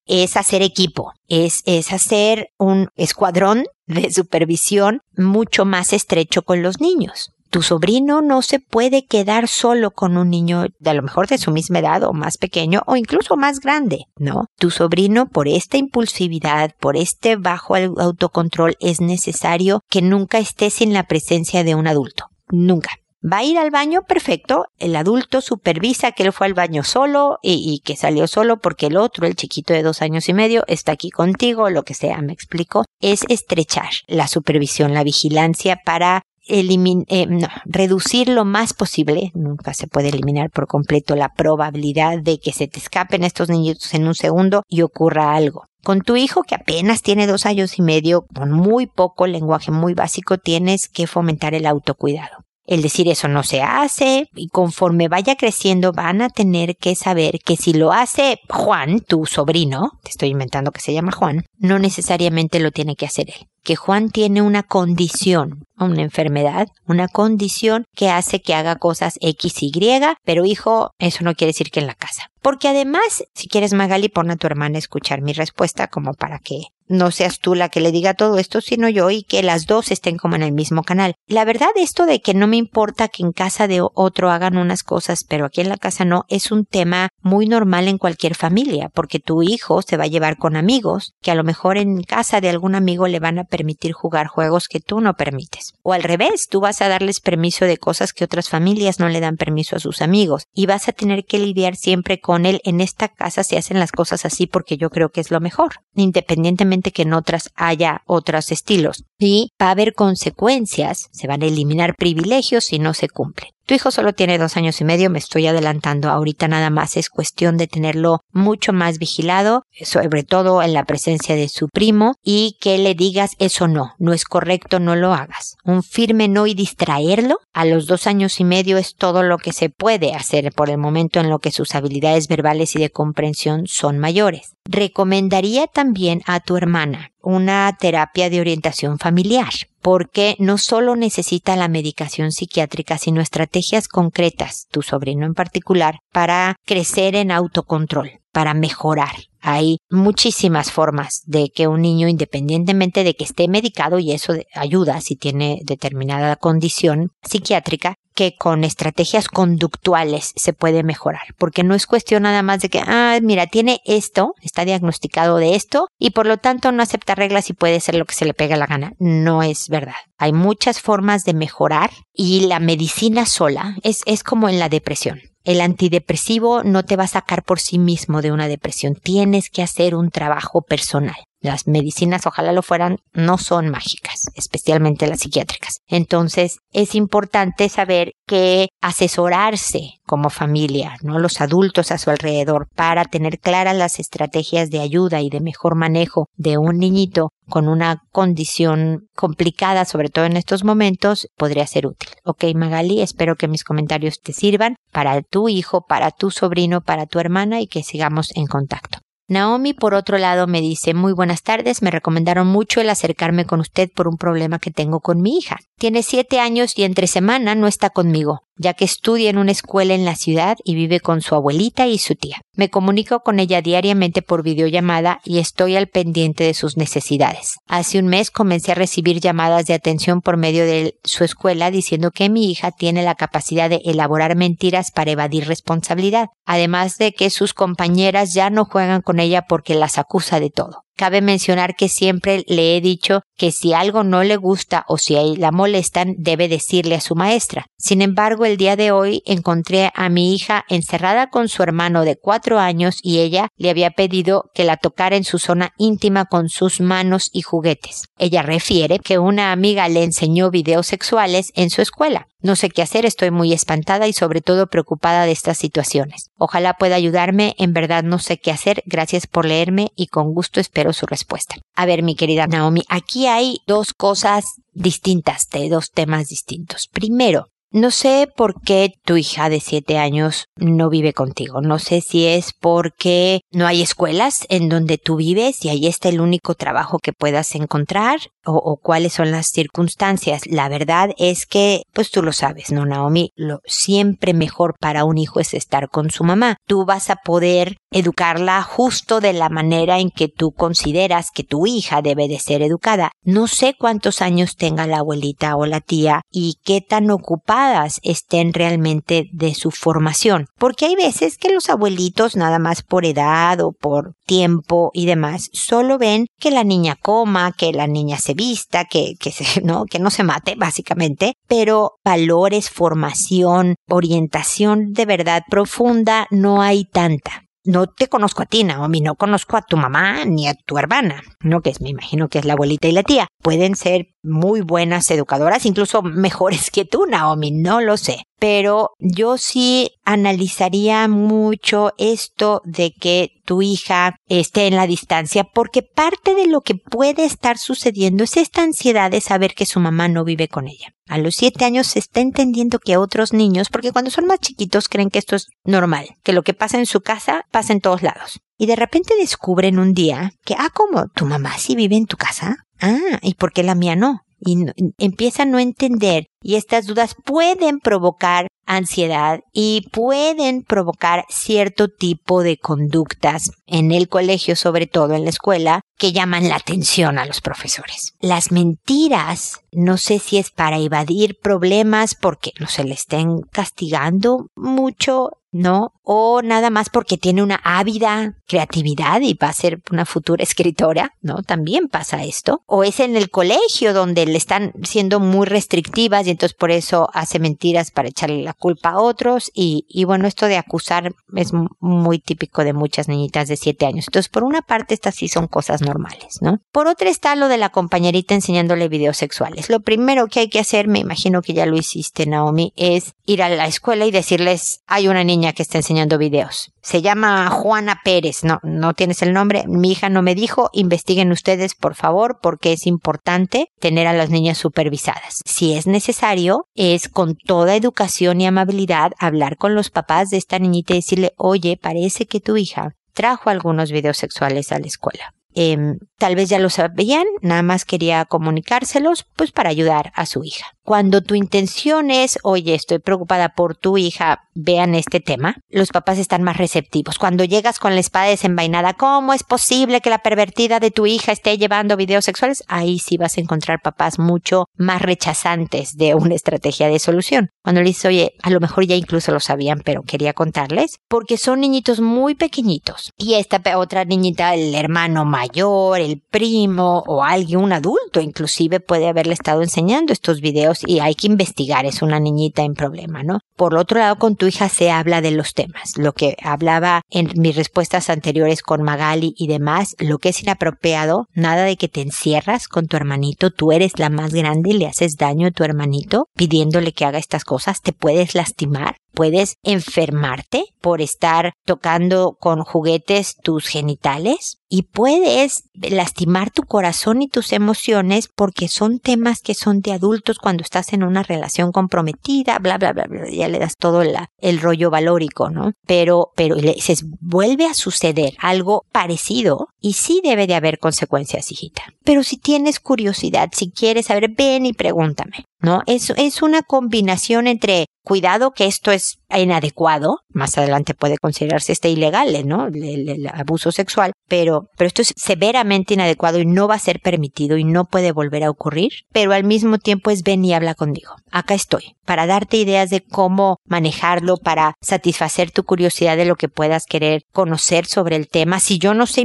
Es 0.06 0.38
hacer 0.38 0.62
equipo, 0.62 1.14
es, 1.28 1.64
es 1.66 1.92
hacer 1.94 2.50
un 2.58 2.90
escuadrón 2.96 3.66
de 3.86 4.12
supervisión 4.14 5.02
mucho 5.16 5.66
más 5.66 5.94
estrecho 5.94 6.44
con 6.44 6.62
los 6.62 6.80
niños 6.80 7.32
tu 7.50 7.62
sobrino 7.62 8.22
no 8.22 8.42
se 8.42 8.60
puede 8.60 9.06
quedar 9.06 9.48
solo 9.48 9.92
con 9.92 10.18
un 10.18 10.30
niño 10.30 10.66
de 10.80 10.90
a 10.90 10.94
lo 10.94 11.02
mejor 11.02 11.28
de 11.28 11.38
su 11.38 11.52
misma 11.52 11.80
edad 11.80 12.04
o 12.04 12.14
más 12.14 12.38
pequeño 12.38 12.82
o 12.86 12.96
incluso 12.96 13.36
más 13.38 13.60
grande, 13.60 14.06
¿no? 14.18 14.46
Tu 14.58 14.70
sobrino 14.70 15.28
por 15.28 15.48
esta 15.48 15.78
impulsividad, 15.78 16.76
por 16.80 16.98
este 16.98 17.36
bajo 17.36 17.76
autocontrol 17.76 18.76
es 18.80 19.02
necesario 19.02 19.82
que 19.90 20.02
nunca 20.02 20.40
esté 20.40 20.70
sin 20.70 20.94
la 20.94 21.04
presencia 21.04 21.64
de 21.64 21.76
un 21.76 21.88
adulto. 21.88 22.30
Nunca. 22.50 22.92
Va 23.30 23.40
a 23.40 23.44
ir 23.44 23.58
al 23.58 23.72
baño, 23.72 24.04
perfecto. 24.04 24.68
El 24.78 24.96
adulto 24.96 25.42
supervisa 25.42 26.12
que 26.12 26.24
él 26.24 26.32
fue 26.32 26.48
al 26.48 26.54
baño 26.54 26.84
solo 26.84 27.40
y, 27.42 27.82
que 27.84 27.98
salió 27.98 28.28
solo 28.28 28.58
porque 28.58 28.86
el 28.86 28.96
otro, 28.96 29.28
el 29.28 29.36
chiquito 29.36 29.74
de 29.74 29.84
dos 29.84 30.02
años 30.02 30.30
y 30.30 30.34
medio, 30.34 30.64
está 30.68 30.94
aquí 30.94 31.10
contigo, 31.10 31.70
lo 31.70 31.84
que 31.84 31.94
sea, 31.94 32.22
me 32.22 32.32
explico. 32.32 32.86
Es 33.02 33.26
estrechar 33.28 33.90
la 34.08 34.28
supervisión, 34.28 34.94
la 34.94 35.04
vigilancia 35.04 35.82
para 35.84 36.22
eh, 36.48 37.26
reducir 37.66 38.30
lo 38.30 38.46
más 38.46 38.74
posible, 38.74 39.32
nunca 39.34 39.74
se 39.74 39.88
puede 39.88 40.10
eliminar 40.10 40.50
por 40.50 40.68
completo 40.68 41.18
la 41.18 41.34
probabilidad 41.34 42.20
de 42.20 42.40
que 42.40 42.54
se 42.54 42.68
te 42.68 42.80
escapen 42.80 43.26
estos 43.26 43.50
niños 43.50 43.94
en 43.94 44.08
un 44.08 44.16
segundo 44.16 44.64
y 44.70 44.84
ocurra 44.84 45.36
algo. 45.36 45.66
Con 45.84 46.02
tu 46.02 46.16
hijo 46.16 46.44
que 46.44 46.56
apenas 46.56 47.02
tiene 47.02 47.28
dos 47.28 47.46
años 47.46 47.78
y 47.78 47.82
medio, 47.82 48.26
con 48.34 48.52
muy 48.52 48.88
poco 48.88 49.28
lenguaje 49.28 49.72
muy 49.72 49.94
básico, 49.94 50.38
tienes 50.38 50.88
que 50.88 51.08
fomentar 51.08 51.54
el 51.54 51.66
autocuidado 51.66 52.47
el 52.68 52.82
decir 52.82 53.08
eso 53.08 53.28
no 53.28 53.44
se 53.44 53.62
hace 53.62 54.30
y 54.36 54.50
conforme 54.50 55.08
vaya 55.08 55.36
creciendo 55.36 55.94
van 55.94 56.22
a 56.22 56.30
tener 56.30 56.76
que 56.76 56.96
saber 56.96 57.40
que 57.44 57.56
si 57.56 57.74
lo 57.74 57.92
hace 57.92 58.40
Juan, 58.50 59.00
tu 59.00 59.26
sobrino, 59.26 59.94
te 60.04 60.12
estoy 60.12 60.30
inventando 60.30 60.72
que 60.72 60.82
se 60.82 60.94
llama 60.94 61.12
Juan, 61.12 61.46
no 61.58 61.80
necesariamente 61.80 62.60
lo 62.60 62.72
tiene 62.72 62.96
que 62.96 63.06
hacer 63.08 63.30
él 63.30 63.48
que 63.68 63.76
Juan 63.76 64.12
tiene 64.12 64.42
una 64.42 64.64
condición, 64.64 65.66
una 65.78 66.02
enfermedad, 66.02 66.70
una 66.88 67.10
condición 67.10 67.84
que 67.94 68.10
hace 68.10 68.42
que 68.42 68.54
haga 68.54 68.78
cosas 68.78 69.18
X, 69.20 69.62
Y, 69.62 70.00
pero 70.24 70.46
hijo, 70.46 70.92
eso 71.00 71.26
no 71.26 71.36
quiere 71.36 71.50
decir 71.50 71.70
que 71.70 71.82
en 71.82 71.88
la 71.88 71.94
casa. 71.94 72.30
Porque 72.48 72.70
además, 72.70 73.26
si 73.34 73.50
quieres 73.50 73.74
Magali, 73.74 74.08
pon 74.08 74.32
a 74.32 74.38
tu 74.38 74.48
hermana 74.48 74.78
a 74.78 74.80
escuchar 74.80 75.20
mi 75.20 75.34
respuesta 75.34 75.90
como 75.90 76.14
para 76.14 76.40
que 76.40 76.68
no 76.88 77.12
seas 77.12 77.40
tú 77.40 77.56
la 77.56 77.70
que 77.70 77.82
le 77.82 77.92
diga 77.92 78.14
todo 78.14 78.38
esto, 78.38 78.62
sino 78.62 78.90
yo 78.90 79.10
y 79.12 79.24
que 79.24 79.44
las 79.44 79.66
dos 79.66 79.92
estén 79.92 80.18
como 80.18 80.36
en 80.36 80.44
el 80.44 80.52
mismo 80.52 80.84
canal. 80.84 81.16
La 81.28 81.46
verdad, 81.46 81.70
esto 81.76 82.06
de 82.06 82.22
que 82.22 82.34
no 82.34 82.48
me 82.48 82.58
importa 82.58 83.10
que 83.10 83.24
en 83.24 83.32
casa 83.32 83.68
de 83.68 83.82
otro 83.82 84.32
hagan 84.32 84.58
unas 84.58 84.84
cosas, 84.84 85.26
pero 85.28 85.46
aquí 85.46 85.62
en 85.62 85.70
la 85.70 85.78
casa 85.78 86.06
no, 86.06 86.26
es 86.30 86.52
un 86.52 86.66
tema 86.66 87.10
muy 87.22 87.48
normal 87.48 87.88
en 87.88 87.98
cualquier 87.98 88.36
familia, 88.36 88.90
porque 88.94 89.20
tu 89.20 89.44
hijo 89.44 89.82
se 89.82 89.98
va 89.98 90.06
a 90.06 90.08
llevar 90.08 90.38
con 90.38 90.56
amigos 90.56 91.14
que 91.22 91.32
a 91.32 91.36
lo 91.36 91.44
mejor 91.44 91.78
en 91.78 92.04
casa 92.04 92.42
de 92.42 92.50
algún 92.50 92.76
amigo 92.76 93.08
le 93.08 93.20
van 93.20 93.40
a 93.40 93.44
permitir 93.44 93.92
jugar 93.92 94.28
juegos 94.28 94.68
que 94.68 94.80
tú 94.80 95.02
no 95.02 95.16
permites. 95.16 95.74
O 95.84 95.94
al 95.94 96.04
revés, 96.04 96.48
tú 96.50 96.62
vas 96.62 96.82
a 96.82 96.88
darles 96.88 97.20
permiso 97.20 97.66
de 97.66 97.78
cosas 97.78 98.14
que 98.14 98.24
otras 98.24 98.50
familias 98.50 99.00
no 99.00 99.10
le 99.10 99.20
dan 99.20 99.36
permiso 99.36 99.76
a 99.76 99.80
sus 99.80 100.02
amigos 100.02 100.46
y 100.54 100.66
vas 100.68 100.88
a 100.88 100.94
tener 100.94 101.26
que 101.26 101.40
lidiar 101.40 101.76
siempre 101.76 102.20
con 102.38 102.46
él. 102.46 102.62
En 102.64 102.82
esta 102.82 103.08
casa 103.08 103.44
se 103.44 103.58
hacen 103.58 103.80
las 103.80 103.92
cosas 103.92 104.24
así 104.24 104.46
porque 104.46 104.78
yo 104.78 104.92
creo 104.92 105.10
que 105.10 105.22
es 105.22 105.32
lo 105.32 105.40
mejor, 105.40 105.78
independientemente 105.96 106.92
que 106.92 107.02
en 107.02 107.14
otras 107.14 107.50
haya 107.56 108.04
otros 108.06 108.52
estilos. 108.52 109.06
Y 109.18 109.50
va 109.60 109.70
a 109.70 109.72
haber 109.72 109.96
consecuencias, 109.96 111.10
se 111.12 111.26
van 111.26 111.42
a 111.42 111.48
eliminar 111.48 111.96
privilegios 111.96 112.66
si 112.66 112.78
no 112.78 112.94
se 112.94 113.10
cumplen. 113.10 113.57
Tu 113.68 113.74
hijo 113.74 113.92
solo 113.92 114.14
tiene 114.14 114.38
dos 114.38 114.56
años 114.56 114.80
y 114.80 114.86
medio, 114.86 115.10
me 115.10 115.20
estoy 115.20 115.46
adelantando. 115.46 116.10
Ahorita 116.10 116.48
nada 116.48 116.70
más 116.70 116.96
es 116.96 117.10
cuestión 117.10 117.58
de 117.58 117.68
tenerlo 117.68 118.22
mucho 118.32 118.72
más 118.72 118.98
vigilado, 118.98 119.64
sobre 119.84 120.24
todo 120.24 120.64
en 120.64 120.72
la 120.72 120.86
presencia 120.86 121.36
de 121.36 121.50
su 121.50 121.68
primo, 121.68 122.16
y 122.24 122.56
que 122.62 122.78
le 122.78 122.96
digas 122.96 123.32
eso 123.40 123.68
no, 123.68 123.94
no 124.00 124.14
es 124.14 124.24
correcto, 124.24 124.80
no 124.80 124.96
lo 124.96 125.14
hagas. 125.14 125.58
Un 125.66 125.84
firme 125.84 126.30
no 126.30 126.48
y 126.48 126.54
distraerlo 126.54 127.40
a 127.54 127.66
los 127.66 127.88
dos 127.88 128.08
años 128.08 128.40
y 128.40 128.46
medio 128.46 128.78
es 128.78 128.96
todo 128.96 129.22
lo 129.22 129.38
que 129.38 129.52
se 129.52 129.70
puede 129.70 130.14
hacer 130.14 130.54
por 130.54 130.70
el 130.70 130.78
momento 130.78 131.20
en 131.20 131.30
lo 131.30 131.40
que 131.40 131.52
sus 131.52 131.76
habilidades 131.76 132.30
verbales 132.30 132.74
y 132.78 132.80
de 132.80 132.90
comprensión 132.90 133.68
son 133.68 134.00
mayores. 134.00 134.54
Recomendaría 134.64 135.68
también 135.68 136.22
a 136.26 136.40
tu 136.40 136.56
hermana 136.56 137.12
una 137.28 137.76
terapia 137.78 138.30
de 138.30 138.40
orientación 138.40 139.00
familiar, 139.00 139.52
porque 139.88 140.36
no 140.38 140.58
solo 140.58 140.98
necesita 140.98 141.56
la 141.56 141.70
medicación 141.70 142.34
psiquiátrica, 142.34 142.98
sino 142.98 143.22
estrategias 143.22 143.88
concretas, 143.88 144.68
tu 144.70 144.82
sobrino 144.82 145.26
en 145.26 145.34
particular, 145.34 146.00
para 146.12 146.58
crecer 146.66 147.16
en 147.16 147.32
autocontrol, 147.32 148.20
para 148.34 148.54
mejorar. 148.54 149.16
Hay 149.40 149.78
muchísimas 149.90 150.74
formas 150.74 151.22
de 151.26 151.52
que 151.56 151.70
un 151.70 151.84
niño, 151.84 152.10
independientemente 152.10 153.06
de 153.06 153.14
que 153.14 153.24
esté 153.24 153.48
medicado, 153.48 153.98
y 153.98 154.12
eso 154.12 154.34
ayuda 154.54 155.00
si 155.00 155.16
tiene 155.16 155.62
determinada 155.64 156.36
condición 156.36 157.12
psiquiátrica, 157.24 157.96
que 158.18 158.36
con 158.36 158.64
estrategias 158.64 159.28
conductuales 159.28 160.34
se 160.36 160.52
puede 160.52 160.82
mejorar, 160.82 161.36
porque 161.38 161.64
no 161.64 161.76
es 161.76 161.86
cuestión 161.86 162.24
nada 162.24 162.42
más 162.42 162.62
de 162.62 162.70
que, 162.70 162.80
ah, 162.80 163.20
mira, 163.22 163.46
tiene 163.46 163.80
esto, 163.86 164.34
está 164.42 164.66
diagnosticado 164.66 165.38
de 165.38 165.54
esto, 165.54 165.88
y 166.00 166.10
por 166.10 166.26
lo 166.26 166.38
tanto 166.38 166.72
no 166.72 166.82
acepta 166.82 167.14
reglas 167.14 167.52
y 167.52 167.54
puede 167.54 167.80
ser 167.80 167.94
lo 167.94 168.06
que 168.06 168.16
se 168.16 168.26
le 168.26 168.34
pega 168.34 168.58
la 168.58 168.66
gana. 168.66 168.94
No 168.98 169.44
es 169.44 169.70
verdad. 169.70 169.94
Hay 170.18 170.34
muchas 170.34 170.82
formas 170.82 171.26
de 171.26 171.36
mejorar 171.36 171.92
y 172.12 172.48
la 172.48 172.60
medicina 172.60 173.28
sola 173.28 173.78
es, 173.84 174.02
es 174.08 174.24
como 174.24 174.50
en 174.50 174.58
la 174.58 174.68
depresión. 174.68 175.22
El 175.44 175.62
antidepresivo 175.62 176.64
no 176.64 176.84
te 176.84 176.96
va 176.96 177.04
a 177.04 177.08
sacar 177.08 177.44
por 177.44 177.60
sí 177.60 177.78
mismo 177.78 178.24
de 178.24 178.32
una 178.32 178.48
depresión. 178.48 178.96
Tienes 178.96 179.52
que 179.52 179.62
hacer 179.62 179.94
un 179.94 180.10
trabajo 180.10 180.64
personal. 180.64 181.18
Las 181.40 181.68
medicinas, 181.68 182.26
ojalá 182.26 182.52
lo 182.52 182.64
fueran, 182.64 182.98
no 183.14 183.38
son 183.38 183.70
mágicas, 183.70 184.30
especialmente 184.36 185.08
las 185.08 185.20
psiquiátricas. 185.20 185.82
Entonces, 185.88 186.60
es 186.72 186.96
importante 186.96 187.70
saber 187.70 188.14
que 188.26 188.70
asesorarse 188.82 189.92
como 190.06 190.30
familia, 190.30 190.96
¿no? 191.04 191.20
Los 191.20 191.40
adultos 191.42 191.92
a 191.92 191.98
su 191.98 192.10
alrededor 192.10 192.68
para 192.76 193.06
tener 193.06 193.40
claras 193.40 193.76
las 193.76 194.00
estrategias 194.00 194.70
de 194.70 194.80
ayuda 194.80 195.22
y 195.22 195.30
de 195.30 195.42
mejor 195.42 195.76
manejo 195.76 196.28
de 196.36 196.58
un 196.58 196.78
niñito 196.78 197.30
con 197.48 197.68
una 197.68 198.02
condición 198.12 199.08
complicada, 199.16 199.86
sobre 199.86 200.10
todo 200.10 200.26
en 200.26 200.38
estos 200.38 200.64
momentos, 200.64 201.28
podría 201.38 201.68
ser 201.68 201.88
útil. 201.88 202.10
Ok, 202.24 202.46
Magali, 202.56 203.02
espero 203.02 203.36
que 203.36 203.48
mis 203.48 203.64
comentarios 203.64 204.20
te 204.22 204.34
sirvan 204.34 204.76
para 204.92 205.22
tu 205.22 205.50
hijo, 205.50 205.86
para 205.88 206.12
tu 206.12 206.32
sobrino, 206.32 206.82
para 206.82 207.06
tu 207.06 207.20
hermana 207.20 207.62
y 207.62 207.68
que 207.68 207.84
sigamos 207.84 208.32
en 208.36 208.48
contacto. 208.48 209.00
Naomi, 209.30 209.74
por 209.74 209.94
otro 209.94 210.18
lado, 210.18 210.48
me 210.48 210.62
dice, 210.62 210.94
muy 210.94 211.12
buenas 211.12 211.44
tardes, 211.44 211.82
me 211.82 211.92
recomendaron 211.92 212.48
mucho 212.48 212.80
el 212.80 212.90
acercarme 212.90 213.46
con 213.46 213.60
usted 213.60 213.90
por 213.94 214.08
un 214.08 214.18
problema 214.18 214.58
que 214.60 214.72
tengo 214.72 215.02
con 215.02 215.22
mi 215.22 215.38
hija. 215.38 215.58
Tiene 215.78 216.02
siete 216.02 216.40
años 216.40 216.78
y 216.78 216.84
entre 216.84 217.08
semana 217.08 217.54
no 217.54 217.68
está 217.68 217.90
conmigo 217.90 218.47
ya 218.58 218.74
que 218.74 218.86
estudia 218.86 219.30
en 219.30 219.38
una 219.38 219.52
escuela 219.52 219.94
en 219.94 220.06
la 220.06 220.16
ciudad 220.16 220.58
y 220.64 220.76
vive 220.76 221.00
con 221.00 221.22
su 221.22 221.36
abuelita 221.36 221.88
y 221.88 221.98
su 221.98 222.16
tía. 222.16 222.42
Me 222.56 222.70
comunico 222.70 223.20
con 223.20 223.40
ella 223.40 223.62
diariamente 223.62 224.22
por 224.22 224.44
videollamada 224.44 225.20
y 225.24 225.40
estoy 225.40 225.76
al 225.76 225.88
pendiente 225.88 226.44
de 226.44 226.54
sus 226.54 226.78
necesidades. 226.78 227.56
Hace 227.68 228.00
un 228.00 228.08
mes 228.08 228.32
comencé 228.32 228.72
a 228.72 228.76
recibir 228.76 229.20
llamadas 229.20 229.66
de 229.66 229.74
atención 229.74 230.22
por 230.22 230.38
medio 230.38 230.66
de 230.66 230.96
su 231.04 231.24
escuela 231.24 231.72
diciendo 231.72 232.12
que 232.12 232.30
mi 232.30 232.52
hija 232.52 232.72
tiene 232.72 233.04
la 233.04 233.16
capacidad 233.16 233.70
de 233.70 233.82
elaborar 233.86 234.36
mentiras 234.36 234.92
para 234.92 235.12
evadir 235.12 235.48
responsabilidad, 235.48 236.28
además 236.46 236.98
de 236.98 237.14
que 237.14 237.30
sus 237.30 237.54
compañeras 237.54 238.34
ya 238.34 238.50
no 238.50 238.66
juegan 238.66 239.02
con 239.02 239.20
ella 239.20 239.44
porque 239.48 239.76
las 239.76 239.98
acusa 239.98 240.40
de 240.40 240.50
todo. 240.50 240.87
Cabe 240.98 241.22
mencionar 241.22 241.76
que 241.76 241.90
siempre 241.90 242.44
le 242.48 242.76
he 242.76 242.82
dicho 242.82 243.22
que 243.38 243.52
si 243.52 243.74
algo 243.74 244.04
no 244.04 244.24
le 244.24 244.36
gusta 244.36 244.84
o 244.88 244.98
si 244.98 245.16
la 245.38 245.52
molestan, 245.52 246.16
debe 246.18 246.48
decirle 246.48 246.96
a 246.96 247.02
su 247.02 247.14
maestra. 247.14 247.68
Sin 247.78 248.02
embargo, 248.02 248.46
el 248.46 248.58
día 248.58 248.76
de 248.76 248.90
hoy 248.90 249.22
encontré 249.28 249.92
a 249.94 250.10
mi 250.10 250.34
hija 250.34 250.66
encerrada 250.70 251.30
con 251.30 251.50
su 251.50 251.62
hermano 251.62 252.04
de 252.04 252.18
cuatro 252.18 252.58
años 252.58 252.98
y 253.04 253.20
ella 253.20 253.50
le 253.58 253.70
había 253.70 253.92
pedido 253.92 254.50
que 254.56 254.64
la 254.64 254.78
tocara 254.78 255.16
en 255.16 255.24
su 255.24 255.38
zona 255.38 255.74
íntima 255.78 256.26
con 256.26 256.50
sus 256.50 256.82
manos 256.82 257.30
y 257.32 257.44
juguetes. 257.44 258.08
Ella 258.18 258.42
refiere 258.42 258.98
que 258.98 259.20
una 259.20 259.52
amiga 259.52 259.88
le 259.90 260.04
enseñó 260.04 260.50
videos 260.50 260.88
sexuales 260.88 261.52
en 261.56 261.70
su 261.70 261.84
escuela. 261.84 262.28
No 262.40 262.56
sé 262.56 262.70
qué 262.70 262.82
hacer, 262.82 263.06
estoy 263.06 263.32
muy 263.32 263.52
espantada 263.52 264.08
y 264.08 264.14
sobre 264.14 264.42
todo 264.42 264.68
preocupada 264.68 265.26
de 265.26 265.32
estas 265.32 265.58
situaciones. 265.58 266.30
Ojalá 266.38 266.76
pueda 266.76 266.96
ayudarme, 266.96 267.56
en 267.58 267.74
verdad 267.74 268.04
no 268.04 268.20
sé 268.20 268.38
qué 268.38 268.52
hacer, 268.52 268.84
gracias 268.86 269.26
por 269.26 269.46
leerme 269.46 269.92
y 269.96 270.08
con 270.08 270.34
gusto 270.34 270.60
espero 270.60 270.87
su 270.94 271.06
respuesta. 271.06 271.56
A 271.76 271.86
ver, 271.86 272.04
mi 272.04 272.16
querida 272.16 272.48
Naomi, 272.48 272.84
aquí 272.90 273.28
hay 273.28 273.60
dos 273.68 273.94
cosas 273.94 274.46
distintas, 274.74 275.48
de 275.52 275.70
dos 275.70 275.92
temas 275.92 276.28
distintos. 276.28 276.88
Primero, 276.92 277.48
no 277.72 277.92
sé 277.92 278.30
por 278.34 278.62
qué 278.62 278.94
tu 279.04 279.18
hija 279.18 279.50
de 279.50 279.60
siete 279.60 279.98
años 279.98 280.46
no 280.56 280.90
vive 280.90 281.12
contigo. 281.12 281.60
No 281.62 281.80
sé 281.80 282.00
si 282.00 282.26
es 282.26 282.54
porque 282.54 283.42
no 283.52 283.68
hay 283.68 283.82
escuelas 283.82 284.46
en 284.50 284.70
donde 284.70 284.98
tú 284.98 285.18
vives 285.18 285.66
y 285.66 285.70
ahí 285.70 285.86
está 285.86 286.08
el 286.08 286.22
único 286.22 286.56
trabajo 286.56 286.98
que 287.00 287.12
puedas 287.12 287.56
encontrar 287.56 288.20
o, 288.46 288.78
cuáles 288.82 289.14
son 289.14 289.32
las 289.32 289.48
circunstancias. 289.48 290.44
La 290.46 290.70
verdad 290.70 291.10
es 291.18 291.46
que, 291.46 291.82
pues 291.92 292.10
tú 292.10 292.24
lo 292.24 292.32
sabes, 292.32 292.72
¿no, 292.72 292.86
Naomi? 292.86 293.32
Lo 293.36 293.60
siempre 293.66 294.34
mejor 294.34 294.76
para 294.80 295.04
un 295.04 295.18
hijo 295.18 295.42
es 295.42 295.54
estar 295.54 295.90
con 295.90 296.10
su 296.10 296.24
mamá. 296.24 296.56
Tú 296.66 296.86
vas 296.86 297.10
a 297.10 297.18
poder 297.18 297.76
educarla 297.92 298.62
justo 298.64 299.20
de 299.20 299.34
la 299.34 299.50
manera 299.50 300.00
en 300.00 300.10
que 300.10 300.28
tú 300.28 300.52
consideras 300.52 301.32
que 301.34 301.44
tu 301.44 301.66
hija 301.66 302.02
debe 302.02 302.28
de 302.28 302.40
ser 302.40 302.62
educada. 302.62 303.12
No 303.24 303.48
sé 303.48 303.76
cuántos 303.78 304.22
años 304.22 304.56
tenga 304.56 304.88
la 304.88 305.00
abuelita 305.00 305.56
o 305.56 305.66
la 305.66 305.82
tía 305.82 306.22
y 306.32 306.56
qué 306.64 306.82
tan 306.82 307.10
ocupada 307.10 307.88
estén 308.04 308.54
realmente 308.54 309.26
de 309.32 309.54
su 309.54 309.72
formación. 309.72 310.48
Porque 310.58 310.86
hay 310.86 310.96
veces 310.96 311.38
que 311.38 311.54
los 311.54 311.70
abuelitos, 311.70 312.36
nada 312.36 312.60
más 312.60 312.84
por 312.84 313.06
edad 313.06 313.60
o 313.62 313.72
por 313.72 314.14
tiempo 314.26 314.92
y 314.94 315.06
demás, 315.06 315.50
solo 315.54 315.98
ven 315.98 316.28
que 316.40 316.52
la 316.52 316.64
niña 316.64 316.96
coma, 317.02 317.54
que 317.58 317.72
la 317.72 317.88
niña 317.88 318.18
se 318.18 318.34
vista, 318.34 318.86
que, 318.86 319.14
que, 319.20 319.34
¿no? 319.64 319.86
que 319.86 320.00
no 320.00 320.10
se 320.10 320.24
mate, 320.24 320.56
básicamente, 320.56 321.34
pero 321.48 321.94
valores, 322.04 322.70
formación, 322.70 323.76
orientación 323.90 324.92
de 324.92 325.06
verdad 325.06 325.44
profunda 325.50 326.28
no 326.32 326.62
hay 326.62 326.86
tanta 326.86 327.47
no 327.68 327.86
te 327.88 328.08
conozco 328.08 328.42
a 328.42 328.46
ti, 328.46 328.64
Naomi, 328.64 329.02
no 329.02 329.16
conozco 329.16 329.58
a 329.58 329.62
tu 329.62 329.76
mamá 329.76 330.24
ni 330.26 330.48
a 330.48 330.56
tu 330.56 330.78
hermana, 330.78 331.22
¿no? 331.42 331.62
Que 331.62 331.70
es, 331.70 331.82
me 331.82 331.90
imagino 331.90 332.30
que 332.30 332.40
es 332.40 332.46
la 332.46 332.54
abuelita 332.54 332.88
y 332.88 332.94
la 332.94 333.04
tía. 333.04 333.28
Pueden 333.44 333.76
ser 333.76 334.08
muy 334.28 334.62
buenas 334.62 335.10
educadoras, 335.10 335.66
incluso 335.66 336.02
mejores 336.02 336.70
que 336.70 336.86
tú, 336.86 337.06
Naomi, 337.06 337.52
no 337.52 337.82
lo 337.82 337.98
sé. 337.98 338.24
Pero 338.40 338.92
yo 339.00 339.38
sí 339.38 339.92
analizaría 340.06 341.08
mucho 341.08 341.94
esto 341.98 342.62
de 342.66 342.92
que 342.92 343.30
tu 343.46 343.62
hija 343.62 344.16
esté 344.28 344.68
en 344.68 344.76
la 344.76 344.86
distancia, 344.86 345.44
porque 345.44 345.82
parte 345.82 346.36
de 346.36 346.46
lo 346.46 346.62
que 346.62 346.76
puede 346.76 347.26
estar 347.26 347.58
sucediendo 347.58 348.24
es 348.24 348.38
esta 348.38 348.62
ansiedad 348.62 349.10
de 349.10 349.22
saber 349.22 349.56
que 349.56 349.66
su 349.66 349.80
mamá 349.80 350.08
no 350.08 350.24
vive 350.24 350.48
con 350.48 350.68
ella. 350.68 350.94
A 351.08 351.18
los 351.18 351.36
siete 351.36 351.66
años 351.66 351.88
se 351.88 352.00
está 352.00 352.20
entendiendo 352.20 352.80
que 352.80 352.98
otros 352.98 353.34
niños, 353.34 353.70
porque 353.70 353.92
cuando 353.92 354.12
son 354.12 354.28
más 354.28 354.40
chiquitos 354.40 354.90
creen 354.90 355.10
que 355.10 355.20
esto 355.20 355.36
es 355.36 355.48
normal, 355.64 356.08
que 356.24 356.34
lo 356.34 356.44
que 356.44 356.54
pasa 356.54 356.78
en 356.78 356.86
su 356.86 357.02
casa 357.02 357.46
pasa 357.52 357.74
en 357.74 357.82
todos 357.82 358.04
lados. 358.04 358.40
Y 358.58 358.66
de 358.66 358.76
repente 358.76 359.14
descubren 359.20 359.80
un 359.80 359.94
día 359.94 360.32
que, 360.44 360.56
ah, 360.58 360.70
como 360.74 361.08
tu 361.10 361.26
mamá 361.26 361.58
sí 361.58 361.76
vive 361.76 361.96
en 361.96 362.06
tu 362.08 362.18
casa. 362.18 362.58
Ah, 362.82 363.20
¿y 363.22 363.36
por 363.36 363.54
qué 363.54 363.64
la 363.64 363.76
mía 363.76 363.96
no? 363.96 364.22
Y 364.40 364.66
empiezan 365.00 365.50
a 365.50 365.52
no 365.52 365.60
entender 365.60 366.26
y 366.44 366.56
estas 366.56 366.86
dudas 366.86 367.16
pueden 367.26 367.80
provocar 367.80 368.48
ansiedad 368.68 369.40
y 369.52 369.88
pueden 369.92 370.62
provocar 370.62 371.26
cierto 371.30 371.88
tipo 371.88 372.44
de 372.44 372.58
conductas 372.58 373.52
en 373.66 373.92
el 373.92 374.08
colegio, 374.10 374.56
sobre 374.56 374.86
todo 374.86 375.16
en 375.16 375.24
la 375.24 375.30
escuela, 375.30 375.82
que 375.98 376.12
llaman 376.12 376.50
la 376.50 376.58
atención 376.58 377.18
a 377.18 377.26
los 377.26 377.42
profesores. 377.42 378.14
Las 378.20 378.52
mentiras, 378.52 379.62
no 379.72 379.98
sé 379.98 380.20
si 380.20 380.38
es 380.38 380.52
para 380.52 380.78
evadir 380.78 381.38
problemas 381.42 382.14
porque 382.14 382.52
no 382.60 382.68
se 382.68 382.84
le 382.84 382.94
estén 382.94 383.42
castigando 383.52 384.48
mucho 384.56 385.32
¿no? 385.58 385.94
O 386.04 386.42
nada 386.42 386.70
más 386.70 386.90
porque 386.90 387.18
tiene 387.18 387.44
una 387.44 387.60
ávida 387.64 388.36
creatividad 388.48 389.22
y 389.22 389.34
va 389.34 389.50
a 389.50 389.54
ser 389.54 389.82
una 389.92 390.06
futura 390.06 390.44
escritora, 390.44 391.14
¿no? 391.22 391.42
También 391.44 391.90
pasa 391.90 392.24
esto. 392.24 392.62
O 392.66 392.84
es 392.84 393.00
en 393.00 393.18
el 393.18 393.30
colegio 393.30 393.94
donde 393.94 394.26
le 394.26 394.38
están 394.38 394.72
siendo 394.84 395.20
muy 395.20 395.46
restrictivas 395.46 396.28
y 396.28 396.32
entonces 396.32 396.56
por 396.56 396.72
eso 396.72 397.10
hace 397.14 397.40
mentiras 397.40 397.92
para 397.92 398.08
echarle 398.08 398.44
la 398.44 398.54
culpa 398.54 398.92
a 398.92 399.02
otros 399.02 399.52
y, 399.54 399.86
bueno, 400.06 400.28
esto 400.28 400.46
de 400.46 400.58
acusar 400.58 401.14
es 401.36 401.52
muy 401.80 402.20
típico 402.20 402.64
de 402.64 402.74
muchas 402.74 403.08
niñitas 403.08 403.48
de 403.48 403.58
siete 403.58 403.86
años. 403.86 404.06
Entonces, 404.08 404.30
por 404.30 404.44
una 404.44 404.62
parte, 404.62 404.94
estas 404.94 405.16
sí 405.16 405.28
son 405.28 405.48
cosas 405.48 405.82
normales, 405.82 406.38
¿no? 406.42 406.60
Por 406.72 406.88
otra 406.88 407.10
está 407.10 407.36
lo 407.36 407.48
de 407.48 407.58
la 407.58 407.70
compañerita 407.70 408.34
enseñándole 408.34 408.88
videos 408.88 409.18
sexuales. 409.18 409.70
Lo 409.70 409.82
primero 409.82 410.28
que 410.28 410.42
hay 410.42 410.50
que 410.50 410.60
hacer, 410.60 410.88
me 410.88 411.00
imagino 411.00 411.42
que 411.42 411.54
ya 411.54 411.66
lo 411.66 411.76
hiciste, 411.76 412.26
Naomi, 412.26 412.74
es 412.76 413.14
ir 413.26 413.44
a 413.44 413.50
la 413.50 413.66
escuela 413.66 414.06
y 414.06 414.12
decirles, 414.12 414.84
hay 414.88 415.08
una 415.08 415.24
niña 415.24 415.47
que 415.54 415.64
está 415.64 415.78
enseñando 415.78 416.18
videos. 416.18 416.72
Se 416.82 417.02
llama 417.02 417.50
Juana 417.50 418.02
Pérez, 418.04 418.44
no, 418.44 418.60
no 418.64 418.94
tienes 418.94 419.22
el 419.22 419.34
nombre, 419.34 419.66
mi 419.68 419.92
hija 419.92 420.10
no 420.10 420.22
me 420.22 420.36
dijo, 420.36 420.70
investiguen 420.74 421.32
ustedes 421.32 421.76
por 421.76 421.96
favor 421.96 422.40
porque 422.42 422.74
es 422.74 422.88
importante 422.88 423.72
tener 423.80 424.08
a 424.08 424.14
las 424.14 424.30
niñas 424.30 424.58
supervisadas. 424.58 425.42
Si 425.46 425.74
es 425.74 425.88
necesario, 425.88 426.68
es 426.76 427.10
con 427.10 427.36
toda 427.36 427.76
educación 427.76 428.42
y 428.42 428.48
amabilidad 428.48 429.12
hablar 429.20 429.58
con 429.58 429.76
los 429.76 429.90
papás 429.90 430.30
de 430.30 430.38
esta 430.38 430.60
niñita 430.60 430.94
y 430.94 430.98
decirle, 430.98 431.34
oye, 431.38 431.78
parece 431.82 432.26
que 432.26 432.40
tu 432.40 432.58
hija 432.58 432.96
trajo 433.14 433.50
algunos 433.50 433.92
videos 433.92 434.18
sexuales 434.18 434.72
a 434.72 434.80
la 434.80 434.88
escuela. 434.88 435.34
Em, 435.60 435.98
tal 436.20 436.36
vez 436.36 436.50
ya 436.50 436.60
lo 436.60 436.70
sabían, 436.70 437.26
nada 437.42 437.64
más 437.64 437.84
quería 437.84 438.26
comunicárselos, 438.26 439.26
pues 439.36 439.52
para 439.52 439.72
ayudar 439.72 440.12
a 440.14 440.28
su 440.28 440.44
hija. 440.44 440.68
Cuando 440.88 441.22
tu 441.22 441.36
intención 441.36 442.12
es, 442.12 442.40
oye, 442.44 442.74
estoy 442.74 443.00
preocupada 443.00 443.50
por 443.50 443.76
tu 443.76 443.98
hija, 443.98 444.44
vean 444.54 444.96
este 444.96 445.20
tema, 445.20 445.58
los 445.70 445.90
papás 445.90 446.18
están 446.18 446.44
más 446.44 446.56
receptivos. 446.56 447.20
Cuando 447.20 447.44
llegas 447.44 447.78
con 447.78 447.94
la 447.94 448.00
espada 448.00 448.28
desenvainada, 448.28 448.94
¿cómo 448.94 449.34
es 449.34 449.44
posible 449.44 450.00
que 450.00 450.10
la 450.10 450.20
pervertida 450.20 450.80
de 450.80 450.90
tu 450.90 451.06
hija 451.06 451.34
esté 451.34 451.58
llevando 451.58 451.98
videos 451.98 452.24
sexuales? 452.24 452.64
Ahí 452.70 453.00
sí 453.00 453.18
vas 453.18 453.38
a 453.38 453.42
encontrar 453.42 453.82
papás 453.82 454.18
mucho 454.18 454.70
más 454.78 455.02
rechazantes 455.02 455.98
de 455.98 456.16
una 456.16 456.36
estrategia 456.36 456.88
de 456.88 457.00
solución. 457.00 457.50
Cuando 457.64 457.82
le 457.82 457.90
dices, 457.90 458.06
oye, 458.06 458.36
a 458.42 458.50
lo 458.50 458.62
mejor 458.62 458.86
ya 458.86 458.96
incluso 458.96 459.34
lo 459.34 459.42
sabían, 459.42 459.82
pero 459.84 460.04
quería 460.04 460.32
contarles, 460.32 461.00
porque 461.10 461.36
son 461.36 461.60
niñitos 461.60 462.00
muy 462.00 462.34
pequeñitos. 462.34 463.12
Y 463.18 463.34
esta 463.34 463.62
otra 463.78 464.06
niñita, 464.06 464.54
el 464.54 464.74
hermano 464.74 465.26
mayor, 465.26 466.00
el 466.00 466.22
primo 466.22 467.04
o 467.08 467.26
alguien, 467.26 467.60
un 467.60 467.74
adulto 467.74 468.22
inclusive, 468.22 468.80
puede 468.80 469.10
haberle 469.10 469.34
estado 469.34 469.62
enseñando 469.64 470.14
estos 470.14 470.40
videos 470.40 470.77
Y 470.86 471.00
hay 471.00 471.16
que 471.16 471.28
investigar, 471.28 471.86
es 471.86 472.02
una 472.02 472.20
niñita 472.20 472.64
en 472.64 472.74
problema, 472.74 473.24
¿no? 473.24 473.40
Por 473.56 473.76
otro 473.76 474.00
lado, 474.00 474.18
con 474.18 474.36
tu 474.36 474.48
hija 474.48 474.70
se 474.70 474.92
habla 474.92 475.22
de 475.22 475.32
los 475.32 475.54
temas, 475.54 475.98
lo 475.98 476.14
que 476.14 476.38
hablaba 476.44 477.02
en 477.10 477.32
mis 477.36 477.56
respuestas 477.56 478.10
anteriores 478.10 478.62
con 478.62 478.84
Magali 478.84 479.34
y 479.38 479.48
demás, 479.48 479.96
lo 480.00 480.18
que 480.20 480.30
es 480.30 480.42
inapropiado, 480.42 481.28
nada 481.34 481.64
de 481.64 481.78
que 481.78 481.88
te 481.88 482.02
encierras 482.02 482.68
con 482.68 482.88
tu 482.88 482.98
hermanito, 482.98 483.52
tú 483.52 483.72
eres 483.72 483.98
la 483.98 484.10
más 484.10 484.34
grande 484.34 484.72
y 484.72 484.78
le 484.78 484.88
haces 484.88 485.16
daño 485.18 485.48
a 485.48 485.52
tu 485.52 485.64
hermanito 485.64 486.28
pidiéndole 486.36 486.94
que 486.94 487.06
haga 487.06 487.18
estas 487.18 487.44
cosas, 487.44 487.82
te 487.82 487.94
puedes 487.94 488.36
lastimar 488.36 488.98
puedes 489.14 489.58
enfermarte 489.64 490.66
por 490.82 491.02
estar 491.02 491.54
tocando 491.66 492.38
con 492.40 492.64
juguetes 492.64 493.36
tus 493.42 493.68
genitales 493.68 494.60
y 494.70 494.84
puedes 494.84 495.64
lastimar 495.74 496.52
tu 496.52 496.64
corazón 496.64 497.22
y 497.22 497.28
tus 497.28 497.54
emociones 497.54 498.30
porque 498.34 498.68
son 498.68 499.00
temas 499.00 499.42
que 499.42 499.54
son 499.54 499.82
de 499.82 499.94
adultos 499.94 500.40
cuando 500.40 500.62
estás 500.62 500.94
en 500.94 501.04
una 501.04 501.24
relación 501.24 501.72
comprometida, 501.72 502.60
bla, 502.60 502.78
bla, 502.78 502.94
bla, 502.94 503.06
bla 503.08 503.30
ya 503.30 503.48
le 503.48 503.60
das 503.60 503.76
todo 503.78 504.02
el 504.02 504.60
rollo 504.60 504.90
valórico, 504.90 505.50
¿no? 505.50 505.72
Pero, 505.86 506.32
pero 506.36 506.56
se 506.80 506.96
vuelve 507.22 507.66
a 507.66 507.74
suceder 507.74 508.34
algo 508.40 508.86
parecido 508.92 509.70
y 509.80 509.94
sí 509.94 510.22
debe 510.24 510.48
de 510.48 510.56
haber 510.56 510.80
consecuencias, 510.80 511.52
hijita. 511.52 511.84
Pero 512.04 512.24
si 512.24 512.38
tienes 512.38 512.80
curiosidad, 512.80 513.50
si 513.54 513.72
quieres 513.72 514.08
saber, 514.08 514.30
ven 514.36 514.66
y 514.66 514.74
pregúntame. 514.74 515.46
¿no? 515.60 515.82
Es, 515.86 516.12
es 516.12 516.42
una 516.42 516.62
combinación 516.62 517.48
entre 517.48 517.86
cuidado 518.04 518.52
que 518.52 518.68
esto 518.68 518.92
es 518.92 519.20
inadecuado, 519.30 520.20
más 520.30 520.58
adelante 520.58 520.94
puede 520.94 521.18
considerarse 521.18 521.74
este 521.74 521.90
ilegal, 521.90 522.48
¿no? 522.48 522.68
El, 522.68 523.28
abuso 523.34 523.74
sexual, 523.74 524.14
pero, 524.30 524.70
pero 524.78 524.88
esto 524.88 525.02
es 525.02 525.14
severamente 525.18 525.96
inadecuado 525.96 526.40
y 526.40 526.46
no 526.46 526.70
va 526.70 526.76
a 526.76 526.80
ser 526.80 527.02
permitido 527.02 527.58
y 527.58 527.66
no 527.66 527.84
puede 527.84 528.14
volver 528.14 528.46
a 528.46 528.50
ocurrir, 528.50 528.94
pero 529.12 529.34
al 529.34 529.44
mismo 529.44 529.78
tiempo 529.78 530.10
es 530.10 530.24
ven 530.24 530.46
y 530.46 530.54
habla 530.54 530.74
conmigo. 530.74 531.16
Acá 531.32 531.54
estoy, 531.54 531.96
para 532.06 532.28
darte 532.28 532.56
ideas 532.56 532.90
de 532.90 533.02
cómo 533.02 533.58
manejarlo, 533.66 534.38
para 534.38 534.76
satisfacer 534.82 535.52
tu 535.52 535.64
curiosidad 535.64 536.16
de 536.16 536.26
lo 536.26 536.38
que 536.38 536.48
puedas 536.48 536.86
querer 536.86 537.24
conocer 537.34 537.88
sobre 537.88 538.16
el 538.16 538.30
tema. 538.30 538.62
Si 538.62 538.80
yo 538.80 538.94
no 538.94 539.06
sé, 539.06 539.20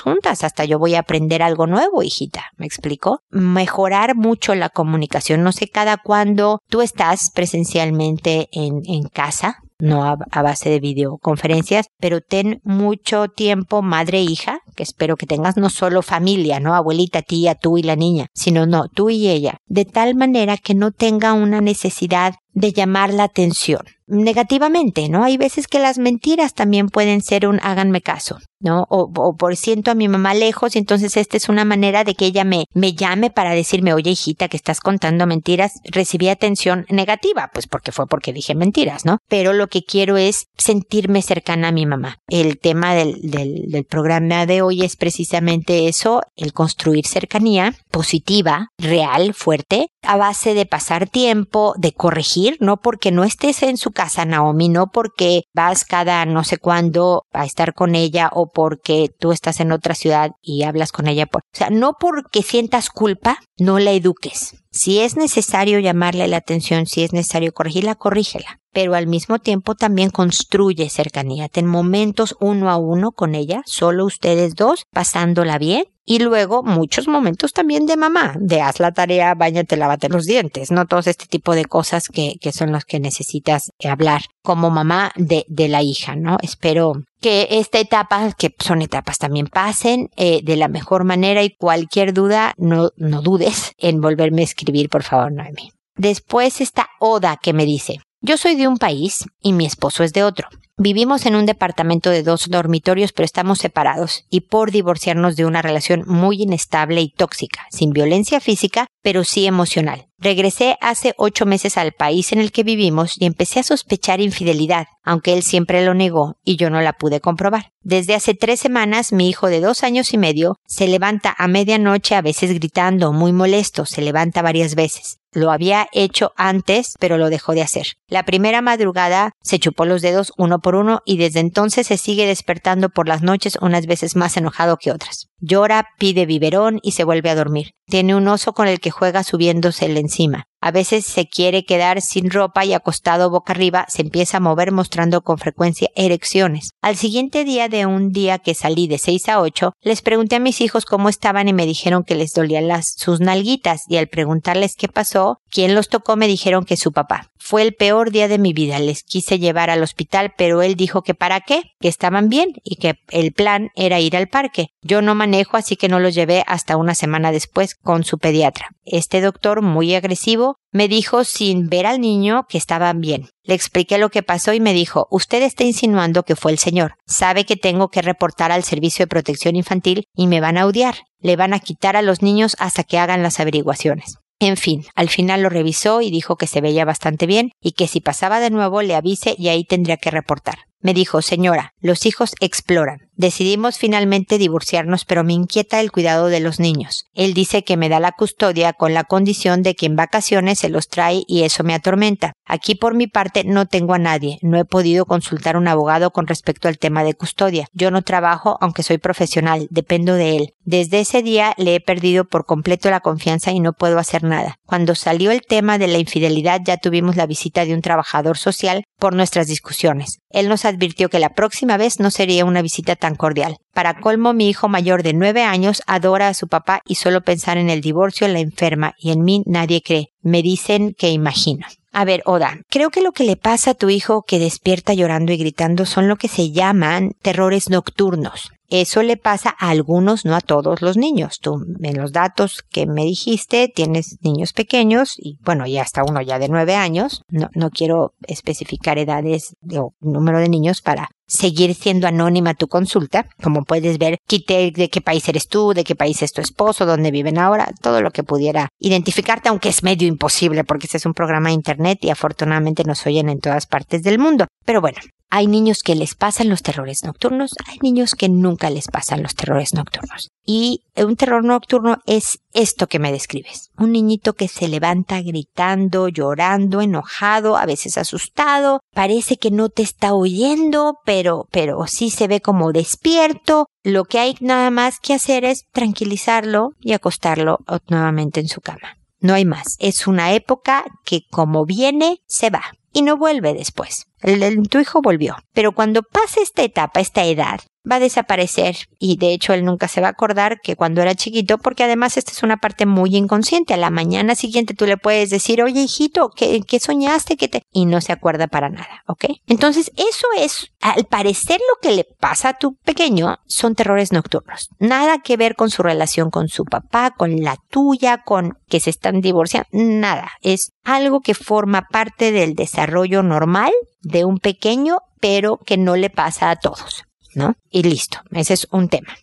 juntas, 0.00 0.44
hasta 0.44 0.64
yo 0.64 0.78
voy 0.78 0.94
a 0.94 1.00
aprender 1.00 1.42
algo 1.42 1.66
nuevo, 1.66 2.02
hijita, 2.02 2.46
¿me 2.56 2.66
explico? 2.66 3.20
Mejorar 3.30 4.16
mucho 4.16 4.54
la 4.54 4.68
comunicación, 4.68 5.42
no 5.42 5.52
sé 5.52 5.68
cada 5.68 5.96
cuándo 5.96 6.60
tú 6.68 6.80
estás 6.80 7.30
presencialmente 7.34 8.48
en, 8.52 8.82
en 8.86 9.04
casa, 9.08 9.58
no 9.78 10.04
a, 10.04 10.16
a, 10.30 10.42
base 10.42 10.70
de 10.70 10.80
videoconferencias, 10.80 11.86
pero 11.98 12.20
ten 12.20 12.60
mucho 12.64 13.28
tiempo 13.28 13.82
madre 13.82 14.18
e 14.18 14.22
hija, 14.22 14.60
que 14.76 14.82
espero 14.82 15.16
que 15.16 15.26
tengas 15.26 15.56
no 15.56 15.68
solo 15.70 16.02
familia, 16.02 16.60
no 16.60 16.74
abuelita, 16.74 17.22
tía, 17.22 17.54
tú 17.54 17.78
y 17.78 17.82
la 17.82 17.96
niña, 17.96 18.28
sino 18.34 18.66
no, 18.66 18.88
tú 18.88 19.10
y 19.10 19.28
ella, 19.28 19.58
de 19.66 19.84
tal 19.84 20.14
manera 20.14 20.56
que 20.56 20.74
no 20.74 20.92
tenga 20.92 21.32
una 21.32 21.60
necesidad 21.60 22.34
de 22.54 22.72
llamar 22.72 23.12
la 23.12 23.24
atención 23.24 23.84
negativamente, 24.06 25.08
¿no? 25.08 25.24
Hay 25.24 25.36
veces 25.36 25.66
que 25.66 25.78
las 25.78 25.98
mentiras 25.98 26.54
también 26.54 26.88
pueden 26.88 27.22
ser 27.22 27.46
un 27.46 27.58
háganme 27.62 28.02
caso, 28.02 28.38
¿no? 28.60 28.86
O, 28.90 29.10
o, 29.14 29.36
por 29.36 29.56
siento 29.56 29.90
a 29.90 29.94
mi 29.94 30.08
mamá 30.08 30.34
lejos 30.34 30.76
y 30.76 30.78
entonces 30.78 31.16
esta 31.16 31.36
es 31.36 31.48
una 31.48 31.64
manera 31.64 32.04
de 32.04 32.14
que 32.14 32.26
ella 32.26 32.44
me, 32.44 32.66
me 32.74 32.92
llame 32.92 33.30
para 33.30 33.52
decirme, 33.52 33.94
oye 33.94 34.10
hijita, 34.10 34.48
que 34.48 34.56
estás 34.56 34.80
contando 34.80 35.26
mentiras, 35.26 35.80
recibí 35.84 36.28
atención 36.28 36.84
negativa, 36.90 37.50
pues 37.52 37.66
porque 37.66 37.92
fue 37.92 38.06
porque 38.06 38.32
dije 38.32 38.54
mentiras, 38.54 39.04
¿no? 39.04 39.18
Pero 39.28 39.52
lo 39.52 39.68
que 39.68 39.84
quiero 39.84 40.16
es 40.16 40.46
sentirme 40.58 41.22
cercana 41.22 41.68
a 41.68 41.72
mi 41.72 41.86
mamá. 41.86 42.18
El 42.28 42.58
tema 42.58 42.94
del, 42.94 43.20
del, 43.22 43.70
del 43.70 43.84
programa 43.84 44.44
de 44.46 44.60
hoy 44.60 44.82
es 44.82 44.96
precisamente 44.96 45.88
eso, 45.88 46.20
el 46.36 46.52
construir 46.52 47.06
cercanía 47.06 47.74
positiva, 47.90 48.68
real, 48.78 49.34
fuerte, 49.34 49.88
a 50.06 50.16
base 50.16 50.54
de 50.54 50.66
pasar 50.66 51.08
tiempo, 51.08 51.74
de 51.76 51.92
corregir, 51.92 52.56
no 52.60 52.78
porque 52.78 53.10
no 53.10 53.24
estés 53.24 53.62
en 53.62 53.76
su 53.76 53.90
casa, 53.90 54.24
Naomi, 54.24 54.68
no 54.68 54.88
porque 54.88 55.42
vas 55.54 55.84
cada 55.84 56.24
no 56.26 56.44
sé 56.44 56.58
cuándo 56.58 57.26
a 57.32 57.44
estar 57.44 57.74
con 57.74 57.94
ella 57.94 58.30
o 58.32 58.48
porque 58.48 59.10
tú 59.18 59.32
estás 59.32 59.60
en 59.60 59.72
otra 59.72 59.94
ciudad 59.94 60.32
y 60.42 60.62
hablas 60.62 60.92
con 60.92 61.06
ella. 61.06 61.26
Por, 61.26 61.42
o 61.42 61.56
sea, 61.56 61.70
no 61.70 61.94
porque 61.98 62.42
sientas 62.42 62.90
culpa, 62.90 63.38
no 63.58 63.78
la 63.78 63.92
eduques. 63.92 64.56
Si 64.70 65.00
es 65.00 65.16
necesario 65.16 65.78
llamarle 65.78 66.26
la 66.28 66.38
atención, 66.38 66.86
si 66.86 67.04
es 67.04 67.12
necesario 67.12 67.52
corregirla, 67.52 67.94
corrígela. 67.94 68.60
Pero 68.74 68.94
al 68.94 69.06
mismo 69.06 69.38
tiempo 69.38 69.76
también 69.76 70.10
construye 70.10 70.90
cercanía. 70.90 71.48
Ten 71.48 71.66
momentos 71.66 72.36
uno 72.40 72.68
a 72.70 72.76
uno 72.76 73.12
con 73.12 73.34
ella, 73.34 73.62
solo 73.64 74.04
ustedes 74.04 74.56
dos, 74.56 74.84
pasándola 74.92 75.58
bien. 75.58 75.84
Y 76.06 76.18
luego 76.18 76.62
muchos 76.62 77.08
momentos 77.08 77.54
también 77.54 77.86
de 77.86 77.96
mamá, 77.96 78.34
de 78.38 78.60
haz 78.60 78.78
la 78.78 78.92
tarea, 78.92 79.34
bañate, 79.34 79.78
lávate 79.78 80.10
los 80.10 80.26
dientes, 80.26 80.70
no 80.70 80.84
todos 80.84 81.06
este 81.06 81.24
tipo 81.24 81.54
de 81.54 81.64
cosas 81.64 82.08
que, 82.08 82.34
que 82.42 82.52
son 82.52 82.72
los 82.72 82.84
que 82.84 83.00
necesitas 83.00 83.70
hablar 83.82 84.22
como 84.42 84.68
mamá 84.68 85.12
de, 85.16 85.46
de 85.48 85.68
la 85.68 85.80
hija, 85.80 86.14
¿no? 86.14 86.36
Espero 86.42 86.92
que 87.22 87.48
esta 87.52 87.78
etapa, 87.78 88.32
que 88.32 88.54
son 88.58 88.82
etapas 88.82 89.16
también 89.16 89.46
pasen 89.46 90.10
eh, 90.16 90.40
de 90.42 90.56
la 90.56 90.68
mejor 90.68 91.04
manera 91.04 91.42
y 91.42 91.56
cualquier 91.56 92.12
duda, 92.12 92.52
no, 92.58 92.90
no 92.96 93.22
dudes 93.22 93.72
en 93.78 94.02
volverme 94.02 94.42
a 94.42 94.44
escribir, 94.44 94.90
por 94.90 95.04
favor, 95.04 95.32
Noemi. 95.32 95.72
Después 95.96 96.60
está 96.60 96.88
Oda 97.00 97.38
que 97.40 97.52
me 97.52 97.64
dice, 97.64 98.00
yo 98.24 98.38
soy 98.38 98.54
de 98.56 98.66
un 98.66 98.78
país 98.78 99.26
y 99.42 99.52
mi 99.52 99.66
esposo 99.66 100.02
es 100.02 100.14
de 100.14 100.24
otro. 100.24 100.48
Vivimos 100.78 101.26
en 101.26 101.36
un 101.36 101.44
departamento 101.44 102.08
de 102.08 102.22
dos 102.22 102.48
dormitorios, 102.48 103.12
pero 103.12 103.26
estamos 103.26 103.58
separados 103.58 104.24
y 104.30 104.40
por 104.40 104.70
divorciarnos 104.70 105.36
de 105.36 105.44
una 105.44 105.60
relación 105.60 106.04
muy 106.06 106.42
inestable 106.42 107.02
y 107.02 107.10
tóxica, 107.10 107.66
sin 107.70 107.90
violencia 107.90 108.40
física, 108.40 108.86
pero 109.02 109.24
sí 109.24 109.46
emocional. 109.46 110.06
Regresé 110.18 110.76
hace 110.80 111.14
ocho 111.16 111.44
meses 111.44 111.76
al 111.76 111.92
país 111.92 112.32
en 112.32 112.38
el 112.38 112.52
que 112.52 112.62
vivimos 112.62 113.14
y 113.18 113.26
empecé 113.26 113.60
a 113.60 113.64
sospechar 113.64 114.20
infidelidad, 114.20 114.86
aunque 115.02 115.32
él 115.32 115.42
siempre 115.42 115.84
lo 115.84 115.92
negó 115.92 116.36
y 116.44 116.56
yo 116.56 116.70
no 116.70 116.80
la 116.80 116.94
pude 116.94 117.20
comprobar. 117.20 117.72
Desde 117.82 118.14
hace 118.14 118.34
tres 118.34 118.60
semanas 118.60 119.12
mi 119.12 119.28
hijo 119.28 119.48
de 119.48 119.60
dos 119.60 119.82
años 119.82 120.14
y 120.14 120.18
medio 120.18 120.56
se 120.66 120.88
levanta 120.88 121.34
a 121.36 121.48
medianoche 121.48 122.14
a 122.14 122.22
veces 122.22 122.54
gritando, 122.54 123.12
muy 123.12 123.32
molesto, 123.32 123.84
se 123.86 124.02
levanta 124.02 124.40
varias 124.40 124.74
veces. 124.74 125.18
Lo 125.34 125.50
había 125.50 125.88
hecho 125.92 126.32
antes, 126.36 126.94
pero 127.00 127.18
lo 127.18 127.28
dejó 127.28 127.54
de 127.54 127.62
hacer. 127.62 127.94
La 128.06 128.24
primera 128.24 128.62
madrugada 128.62 129.32
se 129.42 129.58
chupó 129.58 129.84
los 129.84 130.00
dedos 130.00 130.32
uno 130.38 130.60
por 130.60 130.76
uno 130.76 131.00
y 131.04 131.18
desde 131.18 131.40
entonces 131.40 131.88
se 131.88 131.98
sigue 131.98 132.24
despertando 132.24 132.88
por 132.88 133.08
las 133.08 133.22
noches 133.22 133.58
unas 133.60 133.86
veces 133.86 134.14
más 134.14 134.36
enojado 134.36 134.76
que 134.76 134.92
otras. 134.92 135.28
Llora, 135.46 135.88
pide 135.98 136.24
biberón 136.24 136.80
y 136.82 136.92
se 136.92 137.04
vuelve 137.04 137.28
a 137.28 137.34
dormir. 137.34 137.72
Tiene 137.86 138.14
un 138.14 138.26
oso 138.28 138.54
con 138.54 138.66
el 138.66 138.80
que 138.80 138.90
juega 138.90 139.22
subiéndosele 139.22 140.00
encima. 140.00 140.46
A 140.66 140.70
veces 140.70 141.04
se 141.04 141.26
quiere 141.26 141.66
quedar 141.66 142.00
sin 142.00 142.30
ropa 142.30 142.64
y 142.64 142.72
acostado 142.72 143.28
boca 143.28 143.52
arriba 143.52 143.84
se 143.90 144.00
empieza 144.00 144.38
a 144.38 144.40
mover 144.40 144.72
mostrando 144.72 145.20
con 145.20 145.36
frecuencia 145.36 145.90
erecciones. 145.94 146.70
Al 146.80 146.96
siguiente 146.96 147.44
día 147.44 147.68
de 147.68 147.84
un 147.84 148.12
día 148.12 148.38
que 148.38 148.54
salí 148.54 148.86
de 148.88 148.96
6 148.96 149.28
a 149.28 149.42
8, 149.42 149.74
les 149.82 150.00
pregunté 150.00 150.36
a 150.36 150.40
mis 150.40 150.62
hijos 150.62 150.86
cómo 150.86 151.10
estaban 151.10 151.48
y 151.48 151.52
me 151.52 151.66
dijeron 151.66 152.02
que 152.02 152.14
les 152.14 152.32
dolían 152.32 152.66
las, 152.66 152.94
sus 152.96 153.20
nalguitas 153.20 153.82
y 153.90 153.98
al 153.98 154.08
preguntarles 154.08 154.74
qué 154.74 154.88
pasó, 154.88 155.36
quién 155.50 155.74
los 155.74 155.90
tocó 155.90 156.16
me 156.16 156.26
dijeron 156.26 156.64
que 156.64 156.78
su 156.78 156.92
papá. 156.92 157.28
Fue 157.38 157.60
el 157.60 157.74
peor 157.74 158.10
día 158.10 158.26
de 158.26 158.38
mi 158.38 158.54
vida. 158.54 158.78
Les 158.78 159.02
quise 159.02 159.38
llevar 159.38 159.68
al 159.68 159.82
hospital, 159.82 160.32
pero 160.38 160.62
él 160.62 160.76
dijo 160.76 161.02
que 161.02 161.12
para 161.12 161.42
qué, 161.42 161.60
que 161.78 161.88
estaban 161.88 162.30
bien 162.30 162.54
y 162.64 162.76
que 162.76 162.94
el 163.10 163.34
plan 163.34 163.68
era 163.74 164.00
ir 164.00 164.16
al 164.16 164.28
parque. 164.28 164.68
Yo 164.80 165.02
no 165.02 165.14
manejo, 165.14 165.58
así 165.58 165.76
que 165.76 165.90
no 165.90 166.00
los 166.00 166.14
llevé 166.14 166.42
hasta 166.46 166.78
una 166.78 166.94
semana 166.94 167.32
después 167.32 167.74
con 167.74 168.02
su 168.02 168.16
pediatra. 168.16 168.70
Este 168.86 169.20
doctor, 169.20 169.60
muy 169.60 169.94
agresivo, 169.94 170.53
me 170.72 170.88
dijo 170.88 171.24
sin 171.24 171.68
ver 171.68 171.86
al 171.86 172.00
niño 172.00 172.46
que 172.48 172.58
estaban 172.58 173.00
bien. 173.00 173.28
Le 173.44 173.54
expliqué 173.54 173.96
lo 173.98 174.10
que 174.10 174.22
pasó 174.22 174.52
y 174.52 174.60
me 174.60 174.72
dijo, 174.72 175.06
usted 175.10 175.42
está 175.42 175.64
insinuando 175.64 176.24
que 176.24 176.36
fue 176.36 176.50
el 176.50 176.58
señor. 176.58 176.96
Sabe 177.06 177.44
que 177.44 177.56
tengo 177.56 177.88
que 177.88 178.02
reportar 178.02 178.50
al 178.50 178.64
Servicio 178.64 179.04
de 179.04 179.08
Protección 179.08 179.54
Infantil 179.54 180.08
y 180.14 180.26
me 180.26 180.40
van 180.40 180.58
a 180.58 180.66
odiar. 180.66 180.96
Le 181.20 181.36
van 181.36 181.54
a 181.54 181.60
quitar 181.60 181.96
a 181.96 182.02
los 182.02 182.22
niños 182.22 182.56
hasta 182.58 182.82
que 182.82 182.98
hagan 182.98 183.22
las 183.22 183.38
averiguaciones. 183.38 184.16
En 184.40 184.56
fin, 184.56 184.84
al 184.94 185.08
final 185.08 185.42
lo 185.42 185.48
revisó 185.48 186.00
y 186.00 186.10
dijo 186.10 186.36
que 186.36 186.46
se 186.46 186.60
veía 186.60 186.84
bastante 186.84 187.26
bien 187.26 187.52
y 187.60 187.72
que 187.72 187.86
si 187.86 188.00
pasaba 188.00 188.40
de 188.40 188.50
nuevo 188.50 188.82
le 188.82 188.94
avise 188.94 189.34
y 189.38 189.48
ahí 189.48 189.64
tendría 189.64 189.96
que 189.96 190.10
reportar. 190.10 190.58
Me 190.80 190.92
dijo, 190.92 191.22
señora, 191.22 191.72
los 191.80 192.04
hijos 192.04 192.34
exploran. 192.40 193.03
Decidimos 193.16 193.78
finalmente 193.78 194.38
divorciarnos, 194.38 195.04
pero 195.04 195.22
me 195.22 195.32
inquieta 195.32 195.80
el 195.80 195.92
cuidado 195.92 196.26
de 196.26 196.40
los 196.40 196.58
niños. 196.58 197.06
Él 197.14 197.32
dice 197.32 197.62
que 197.62 197.76
me 197.76 197.88
da 197.88 198.00
la 198.00 198.10
custodia 198.10 198.72
con 198.72 198.92
la 198.92 199.04
condición 199.04 199.62
de 199.62 199.76
que 199.76 199.86
en 199.86 199.94
vacaciones 199.94 200.58
se 200.58 200.68
los 200.68 200.88
trae 200.88 201.22
y 201.28 201.42
eso 201.42 201.62
me 201.62 201.74
atormenta. 201.74 202.32
Aquí 202.44 202.74
por 202.74 202.94
mi 202.94 203.06
parte 203.06 203.44
no 203.44 203.66
tengo 203.66 203.94
a 203.94 203.98
nadie. 203.98 204.38
No 204.42 204.58
he 204.58 204.64
podido 204.64 205.06
consultar 205.06 205.54
a 205.54 205.58
un 205.58 205.68
abogado 205.68 206.10
con 206.10 206.26
respecto 206.26 206.66
al 206.66 206.78
tema 206.78 207.04
de 207.04 207.14
custodia. 207.14 207.66
Yo 207.72 207.90
no 207.90 208.02
trabajo, 208.02 208.58
aunque 208.60 208.82
soy 208.82 208.98
profesional, 208.98 209.68
dependo 209.70 210.14
de 210.14 210.36
él. 210.36 210.54
Desde 210.64 211.00
ese 211.00 211.22
día 211.22 211.54
le 211.56 211.76
he 211.76 211.80
perdido 211.80 212.24
por 212.24 212.46
completo 212.46 212.90
la 212.90 213.00
confianza 213.00 213.52
y 213.52 213.60
no 213.60 213.72
puedo 213.72 213.98
hacer 213.98 214.24
nada. 214.24 214.56
Cuando 214.66 214.94
salió 214.94 215.30
el 215.30 215.42
tema 215.42 215.78
de 215.78 215.86
la 215.86 215.98
infidelidad 215.98 216.60
ya 216.64 216.78
tuvimos 216.78 217.16
la 217.16 217.26
visita 217.26 217.64
de 217.64 217.74
un 217.74 217.82
trabajador 217.82 218.38
social 218.38 218.84
por 218.98 219.14
nuestras 219.14 219.46
discusiones. 219.46 220.18
Él 220.30 220.48
nos 220.48 220.64
advirtió 220.64 221.08
que 221.10 221.18
la 221.18 221.34
próxima 221.34 221.76
vez 221.76 222.00
no 222.00 222.10
sería 222.10 222.44
una 222.44 222.62
visita 222.62 222.96
tan 223.04 223.16
cordial. 223.16 223.58
Para 223.74 224.00
colmo, 224.00 224.32
mi 224.32 224.48
hijo 224.48 224.66
mayor 224.66 225.02
de 225.02 225.12
nueve 225.12 225.42
años 225.42 225.82
adora 225.86 226.28
a 226.28 226.32
su 226.32 226.48
papá 226.48 226.80
y 226.86 226.94
solo 226.94 227.20
pensar 227.20 227.58
en 227.58 227.68
el 227.68 227.82
divorcio 227.82 228.26
la 228.28 228.38
enferma 228.38 228.94
y 228.98 229.12
en 229.12 229.22
mí 229.22 229.42
nadie 229.44 229.82
cree. 229.82 230.08
Me 230.22 230.40
dicen 230.40 230.94
que 230.96 231.10
imagino. 231.10 231.66
A 231.92 232.06
ver, 232.06 232.22
Oda, 232.24 232.60
creo 232.70 232.88
que 232.88 233.02
lo 233.02 233.12
que 233.12 233.24
le 233.24 233.36
pasa 233.36 233.72
a 233.72 233.74
tu 233.74 233.90
hijo 233.90 234.22
que 234.22 234.38
despierta 234.38 234.94
llorando 234.94 235.32
y 235.32 235.36
gritando 235.36 235.84
son 235.84 236.08
lo 236.08 236.16
que 236.16 236.28
se 236.28 236.50
llaman 236.50 237.12
terrores 237.20 237.68
nocturnos. 237.68 238.52
Eso 238.70 239.02
le 239.02 239.16
pasa 239.16 239.54
a 239.58 239.70
algunos, 239.70 240.24
no 240.24 240.34
a 240.34 240.40
todos 240.40 240.82
los 240.82 240.96
niños. 240.96 241.38
Tú, 241.40 241.64
en 241.82 241.96
los 241.96 242.12
datos 242.12 242.64
que 242.70 242.86
me 242.86 243.04
dijiste, 243.04 243.68
tienes 243.68 244.18
niños 244.22 244.52
pequeños 244.52 245.14
y 245.18 245.38
bueno, 245.44 245.66
ya 245.66 245.82
hasta 245.82 246.02
uno 246.04 246.22
ya 246.22 246.38
de 246.38 246.48
nueve 246.48 246.74
años. 246.74 247.22
No, 247.28 247.48
no 247.54 247.70
quiero 247.70 248.14
especificar 248.26 248.98
edades 248.98 249.54
o 249.76 249.92
número 250.00 250.38
de 250.38 250.48
niños 250.48 250.80
para 250.80 251.10
seguir 251.26 251.74
siendo 251.74 252.06
anónima 252.06 252.54
tu 252.54 252.68
consulta. 252.68 253.26
Como 253.42 253.64
puedes 253.64 253.98
ver, 253.98 254.18
quité 254.26 254.70
de 254.70 254.88
qué 254.88 255.00
país 255.00 255.28
eres 255.28 255.48
tú, 255.48 255.74
de 255.74 255.84
qué 255.84 255.94
país 255.94 256.22
es 256.22 256.32
tu 256.32 256.40
esposo, 256.40 256.86
dónde 256.86 257.10
viven 257.10 257.38
ahora, 257.38 257.70
todo 257.80 258.02
lo 258.02 258.10
que 258.10 258.22
pudiera 258.22 258.68
identificarte, 258.78 259.48
aunque 259.48 259.68
es 259.68 259.82
medio 259.82 260.08
imposible 260.08 260.64
porque 260.64 260.86
este 260.86 260.98
es 260.98 261.06
un 261.06 261.14
programa 261.14 261.48
de 261.48 261.54
internet 261.54 261.98
y 262.02 262.10
afortunadamente 262.10 262.84
nos 262.84 263.06
oyen 263.06 263.28
en 263.28 263.40
todas 263.40 263.66
partes 263.66 264.02
del 264.02 264.18
mundo. 264.18 264.46
Pero 264.64 264.80
bueno, 264.80 264.98
hay 265.30 265.46
niños 265.46 265.82
que 265.82 265.94
les 265.94 266.14
pasan 266.14 266.48
los 266.48 266.62
terrores 266.62 267.02
nocturnos, 267.04 267.54
hay 267.66 267.78
niños 267.82 268.14
que 268.14 268.28
nunca 268.28 268.70
les 268.70 268.86
pasan 268.86 269.22
los 269.22 269.34
terrores 269.34 269.74
nocturnos. 269.74 270.30
Y 270.46 270.82
un 270.96 271.16
terror 271.16 271.42
nocturno 271.42 271.98
es 272.06 272.38
esto 272.52 272.86
que 272.86 272.98
me 272.98 273.10
describes. 273.10 273.70
Un 273.78 273.92
niñito 273.92 274.34
que 274.34 274.46
se 274.46 274.68
levanta 274.68 275.20
gritando, 275.22 276.08
llorando, 276.08 276.82
enojado, 276.82 277.56
a 277.56 277.66
veces 277.66 277.98
asustado, 277.98 278.80
parece 278.92 279.36
que 279.36 279.50
no 279.50 279.70
te 279.70 279.82
está 279.82 280.14
oyendo, 280.14 280.98
pero, 281.04 281.48
pero 281.50 281.86
sí 281.86 282.10
se 282.10 282.28
ve 282.28 282.40
como 282.40 282.72
despierto. 282.72 283.66
Lo 283.82 284.04
que 284.04 284.18
hay 284.18 284.36
nada 284.40 284.70
más 284.70 285.00
que 285.00 285.14
hacer 285.14 285.44
es 285.44 285.64
tranquilizarlo 285.72 286.70
y 286.80 286.92
acostarlo 286.92 287.58
nuevamente 287.88 288.40
en 288.40 288.48
su 288.48 288.60
cama. 288.60 288.96
No 289.20 289.32
hay 289.32 289.46
más. 289.46 289.76
Es 289.78 290.06
una 290.06 290.34
época 290.34 290.84
que 291.04 291.22
como 291.30 291.64
viene, 291.64 292.18
se 292.26 292.50
va 292.50 292.62
y 292.92 293.02
no 293.02 293.16
vuelve 293.16 293.54
después. 293.54 294.06
El, 294.24 294.68
tu 294.70 294.80
hijo 294.80 295.02
volvió. 295.02 295.36
Pero 295.52 295.72
cuando 295.72 296.02
pase 296.02 296.40
esta 296.40 296.62
etapa, 296.62 297.00
esta 297.00 297.24
edad, 297.24 297.60
va 297.90 297.96
a 297.96 298.00
desaparecer 298.00 298.76
y 298.98 299.16
de 299.16 299.32
hecho 299.32 299.52
él 299.52 299.64
nunca 299.64 299.88
se 299.88 300.00
va 300.00 300.08
a 300.08 300.10
acordar 300.10 300.60
que 300.60 300.76
cuando 300.76 301.02
era 301.02 301.14
chiquito, 301.14 301.58
porque 301.58 301.84
además 301.84 302.16
esta 302.16 302.32
es 302.32 302.42
una 302.42 302.56
parte 302.56 302.86
muy 302.86 303.16
inconsciente. 303.16 303.74
A 303.74 303.78
la 303.78 303.90
mañana 303.90 304.34
siguiente 304.34 304.74
tú 304.74 304.86
le 304.86 304.96
puedes 304.96 305.30
decir, 305.30 305.62
oye 305.62 305.82
hijito, 305.82 306.30
¿qué, 306.30 306.62
qué 306.66 306.80
soñaste? 306.80 307.36
¿Qué 307.36 307.48
te... 307.48 307.62
Y 307.72 307.86
no 307.86 308.00
se 308.00 308.12
acuerda 308.12 308.46
para 308.46 308.68
nada, 308.68 309.02
¿ok? 309.06 309.26
Entonces 309.46 309.92
eso 309.96 310.26
es, 310.36 310.72
al 310.80 311.04
parecer 311.04 311.60
lo 311.60 311.80
que 311.80 311.94
le 311.94 312.04
pasa 312.04 312.50
a 312.50 312.58
tu 312.58 312.74
pequeño 312.76 313.38
son 313.46 313.74
terrores 313.74 314.12
nocturnos. 314.12 314.70
Nada 314.78 315.18
que 315.18 315.36
ver 315.36 315.54
con 315.54 315.70
su 315.70 315.82
relación 315.82 316.30
con 316.30 316.48
su 316.48 316.64
papá, 316.64 317.12
con 317.16 317.42
la 317.42 317.56
tuya, 317.70 318.18
con 318.24 318.58
que 318.68 318.80
se 318.80 318.90
están 318.90 319.20
divorciando, 319.20 319.68
nada. 319.72 320.32
Es 320.42 320.72
algo 320.84 321.20
que 321.20 321.34
forma 321.34 321.86
parte 321.90 322.32
del 322.32 322.54
desarrollo 322.54 323.22
normal 323.22 323.72
de 324.02 324.24
un 324.24 324.38
pequeño, 324.38 324.98
pero 325.20 325.58
que 325.58 325.76
no 325.76 325.96
le 325.96 326.10
pasa 326.10 326.50
a 326.50 326.56
todos. 326.56 327.04
¿No? 327.36 327.54
Y 327.70 327.82
listo, 327.82 328.18
ese 328.32 328.54
es 328.54 328.68
un 328.70 328.88
tema. 328.88 329.16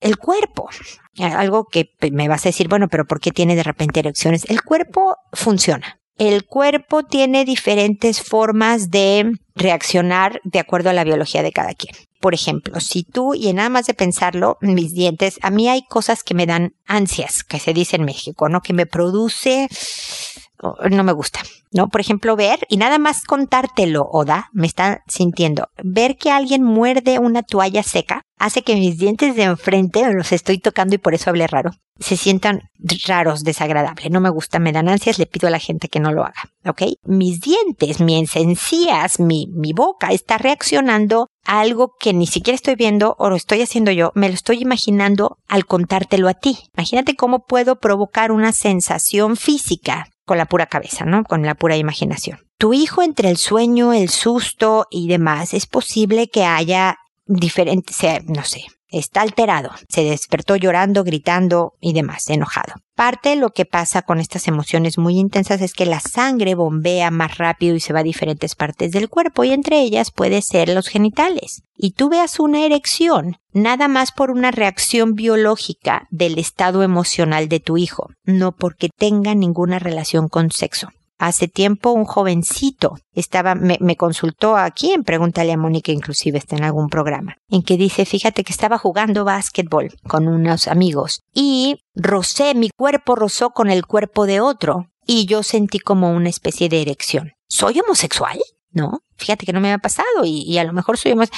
El 0.00 0.16
cuerpo, 0.16 0.68
algo 1.18 1.64
que 1.64 1.90
me 2.12 2.28
vas 2.28 2.46
a 2.46 2.50
decir, 2.50 2.68
bueno, 2.68 2.88
pero 2.88 3.06
¿por 3.06 3.20
qué 3.20 3.30
tiene 3.32 3.56
de 3.56 3.64
repente 3.64 4.00
erecciones? 4.00 4.44
El 4.48 4.62
cuerpo 4.62 5.16
funciona. 5.32 5.98
El 6.16 6.46
cuerpo 6.46 7.04
tiene 7.04 7.44
diferentes 7.44 8.20
formas 8.20 8.90
de 8.90 9.32
reaccionar 9.54 10.40
de 10.42 10.58
acuerdo 10.58 10.90
a 10.90 10.92
la 10.92 11.04
biología 11.04 11.44
de 11.44 11.52
cada 11.52 11.74
quien. 11.74 11.94
Por 12.20 12.34
ejemplo, 12.34 12.80
si 12.80 13.04
tú, 13.04 13.34
y 13.34 13.52
nada 13.52 13.68
más 13.68 13.86
de 13.86 13.94
pensarlo, 13.94 14.58
mis 14.60 14.92
dientes, 14.92 15.38
a 15.42 15.50
mí 15.50 15.68
hay 15.68 15.82
cosas 15.84 16.24
que 16.24 16.34
me 16.34 16.46
dan 16.46 16.74
ansias, 16.86 17.44
que 17.44 17.60
se 17.60 17.72
dice 17.72 17.96
en 17.96 18.04
México, 18.04 18.48
¿no? 18.48 18.60
Que 18.60 18.72
me 18.72 18.86
produce 18.86 19.68
no 20.90 21.04
me 21.04 21.12
gusta, 21.12 21.40
¿no? 21.72 21.88
Por 21.88 22.00
ejemplo, 22.00 22.36
ver, 22.36 22.60
y 22.68 22.76
nada 22.76 22.98
más 22.98 23.24
contártelo, 23.24 24.08
Oda, 24.10 24.50
me 24.52 24.66
está 24.66 25.02
sintiendo, 25.06 25.68
ver 25.82 26.16
que 26.16 26.30
alguien 26.30 26.62
muerde 26.62 27.18
una 27.18 27.42
toalla 27.42 27.82
seca 27.82 28.22
hace 28.38 28.62
que 28.62 28.76
mis 28.76 28.98
dientes 28.98 29.34
de 29.36 29.44
enfrente, 29.44 30.12
los 30.12 30.32
estoy 30.32 30.58
tocando 30.58 30.94
y 30.94 30.98
por 30.98 31.14
eso 31.14 31.30
hablé 31.30 31.46
raro, 31.46 31.72
se 31.98 32.16
sientan 32.16 32.62
raros, 33.06 33.42
desagradables. 33.42 34.10
No 34.10 34.20
me 34.20 34.30
gusta, 34.30 34.58
me 34.58 34.72
dan 34.72 34.88
ansias, 34.88 35.18
le 35.18 35.26
pido 35.26 35.48
a 35.48 35.50
la 35.50 35.58
gente 35.58 35.88
que 35.88 36.00
no 36.00 36.12
lo 36.12 36.22
haga, 36.22 36.50
¿ok? 36.64 36.82
Mis 37.02 37.40
dientes, 37.40 38.00
mis 38.00 38.36
encías, 38.36 39.18
mi, 39.18 39.48
mi 39.52 39.72
boca 39.72 40.08
está 40.08 40.38
reaccionando 40.38 41.28
a 41.44 41.60
algo 41.60 41.94
que 41.98 42.12
ni 42.12 42.26
siquiera 42.26 42.54
estoy 42.54 42.76
viendo 42.76 43.16
o 43.18 43.28
lo 43.28 43.36
estoy 43.36 43.62
haciendo 43.62 43.90
yo, 43.90 44.12
me 44.14 44.28
lo 44.28 44.34
estoy 44.34 44.62
imaginando 44.62 45.38
al 45.48 45.66
contártelo 45.66 46.28
a 46.28 46.34
ti. 46.34 46.58
Imagínate 46.76 47.16
cómo 47.16 47.44
puedo 47.44 47.76
provocar 47.76 48.30
una 48.30 48.52
sensación 48.52 49.36
física 49.36 50.08
con 50.28 50.38
la 50.38 50.46
pura 50.46 50.66
cabeza, 50.66 51.04
¿no? 51.04 51.24
Con 51.24 51.42
la 51.42 51.56
pura 51.56 51.76
imaginación. 51.76 52.38
Tu 52.58 52.74
hijo 52.74 53.02
entre 53.02 53.30
el 53.30 53.36
sueño, 53.36 53.92
el 53.92 54.10
susto 54.10 54.86
y 54.90 55.08
demás, 55.08 55.54
es 55.54 55.66
posible 55.66 56.28
que 56.28 56.44
haya 56.44 56.98
diferentes, 57.26 57.96
no 58.26 58.44
sé, 58.44 58.66
está 58.90 59.22
alterado, 59.22 59.70
se 59.88 60.04
despertó 60.04 60.56
llorando, 60.56 61.04
gritando 61.04 61.74
y 61.80 61.92
demás, 61.92 62.28
enojado. 62.30 62.74
Parte 62.94 63.28
de 63.28 63.36
lo 63.36 63.50
que 63.50 63.64
pasa 63.64 64.02
con 64.02 64.18
estas 64.18 64.48
emociones 64.48 64.98
muy 64.98 65.18
intensas 65.18 65.60
es 65.60 65.72
que 65.72 65.86
la 65.86 66.00
sangre 66.00 66.56
bombea 66.56 67.12
más 67.12 67.38
rápido 67.38 67.76
y 67.76 67.80
se 67.80 67.92
va 67.92 68.00
a 68.00 68.02
diferentes 68.02 68.56
partes 68.56 68.90
del 68.90 69.08
cuerpo 69.08 69.44
y 69.44 69.52
entre 69.52 69.80
ellas 69.80 70.10
puede 70.10 70.42
ser 70.42 70.68
los 70.70 70.88
genitales. 70.88 71.62
Y 71.76 71.92
tú 71.92 72.08
veas 72.08 72.40
una 72.40 72.64
erección 72.64 73.36
nada 73.52 73.86
más 73.86 74.10
por 74.10 74.30
una 74.30 74.50
reacción 74.50 75.14
biológica 75.14 76.08
del 76.10 76.38
estado 76.38 76.82
emocional 76.82 77.48
de 77.48 77.60
tu 77.60 77.76
hijo, 77.76 78.10
no 78.24 78.50
porque 78.52 78.88
tenga 78.96 79.34
ninguna 79.34 79.78
relación 79.78 80.28
con 80.28 80.50
sexo. 80.50 80.88
Hace 81.18 81.48
tiempo 81.48 81.90
un 81.90 82.04
jovencito 82.04 82.94
estaba, 83.12 83.54
me, 83.54 83.76
me, 83.80 83.96
consultó 83.96 84.56
aquí 84.56 84.92
en 84.92 85.02
Pregúntale 85.02 85.52
a 85.52 85.56
Mónica, 85.56 85.92
inclusive 85.92 86.38
está 86.38 86.56
en 86.56 86.64
algún 86.64 86.88
programa, 86.88 87.36
en 87.48 87.62
que 87.62 87.76
dice, 87.76 88.04
fíjate 88.04 88.44
que 88.44 88.52
estaba 88.52 88.78
jugando 88.78 89.24
básquetbol 89.24 89.90
con 90.06 90.28
unos 90.28 90.68
amigos 90.68 91.22
y 91.34 91.80
rocé, 91.94 92.54
mi 92.54 92.70
cuerpo 92.70 93.16
rozó 93.16 93.50
con 93.50 93.70
el 93.70 93.84
cuerpo 93.84 94.26
de 94.26 94.40
otro 94.40 94.86
y 95.06 95.26
yo 95.26 95.42
sentí 95.42 95.78
como 95.78 96.12
una 96.12 96.28
especie 96.28 96.68
de 96.68 96.82
erección. 96.82 97.32
¿Soy 97.48 97.80
homosexual? 97.80 98.38
¿no? 98.70 99.02
Fíjate 99.18 99.44
que 99.44 99.52
no 99.52 99.60
me 99.60 99.68
había 99.68 99.78
pasado 99.78 100.24
y, 100.24 100.56
a 100.58 100.64
lo 100.64 100.72
mejor 100.72 100.96
más. 101.16 101.30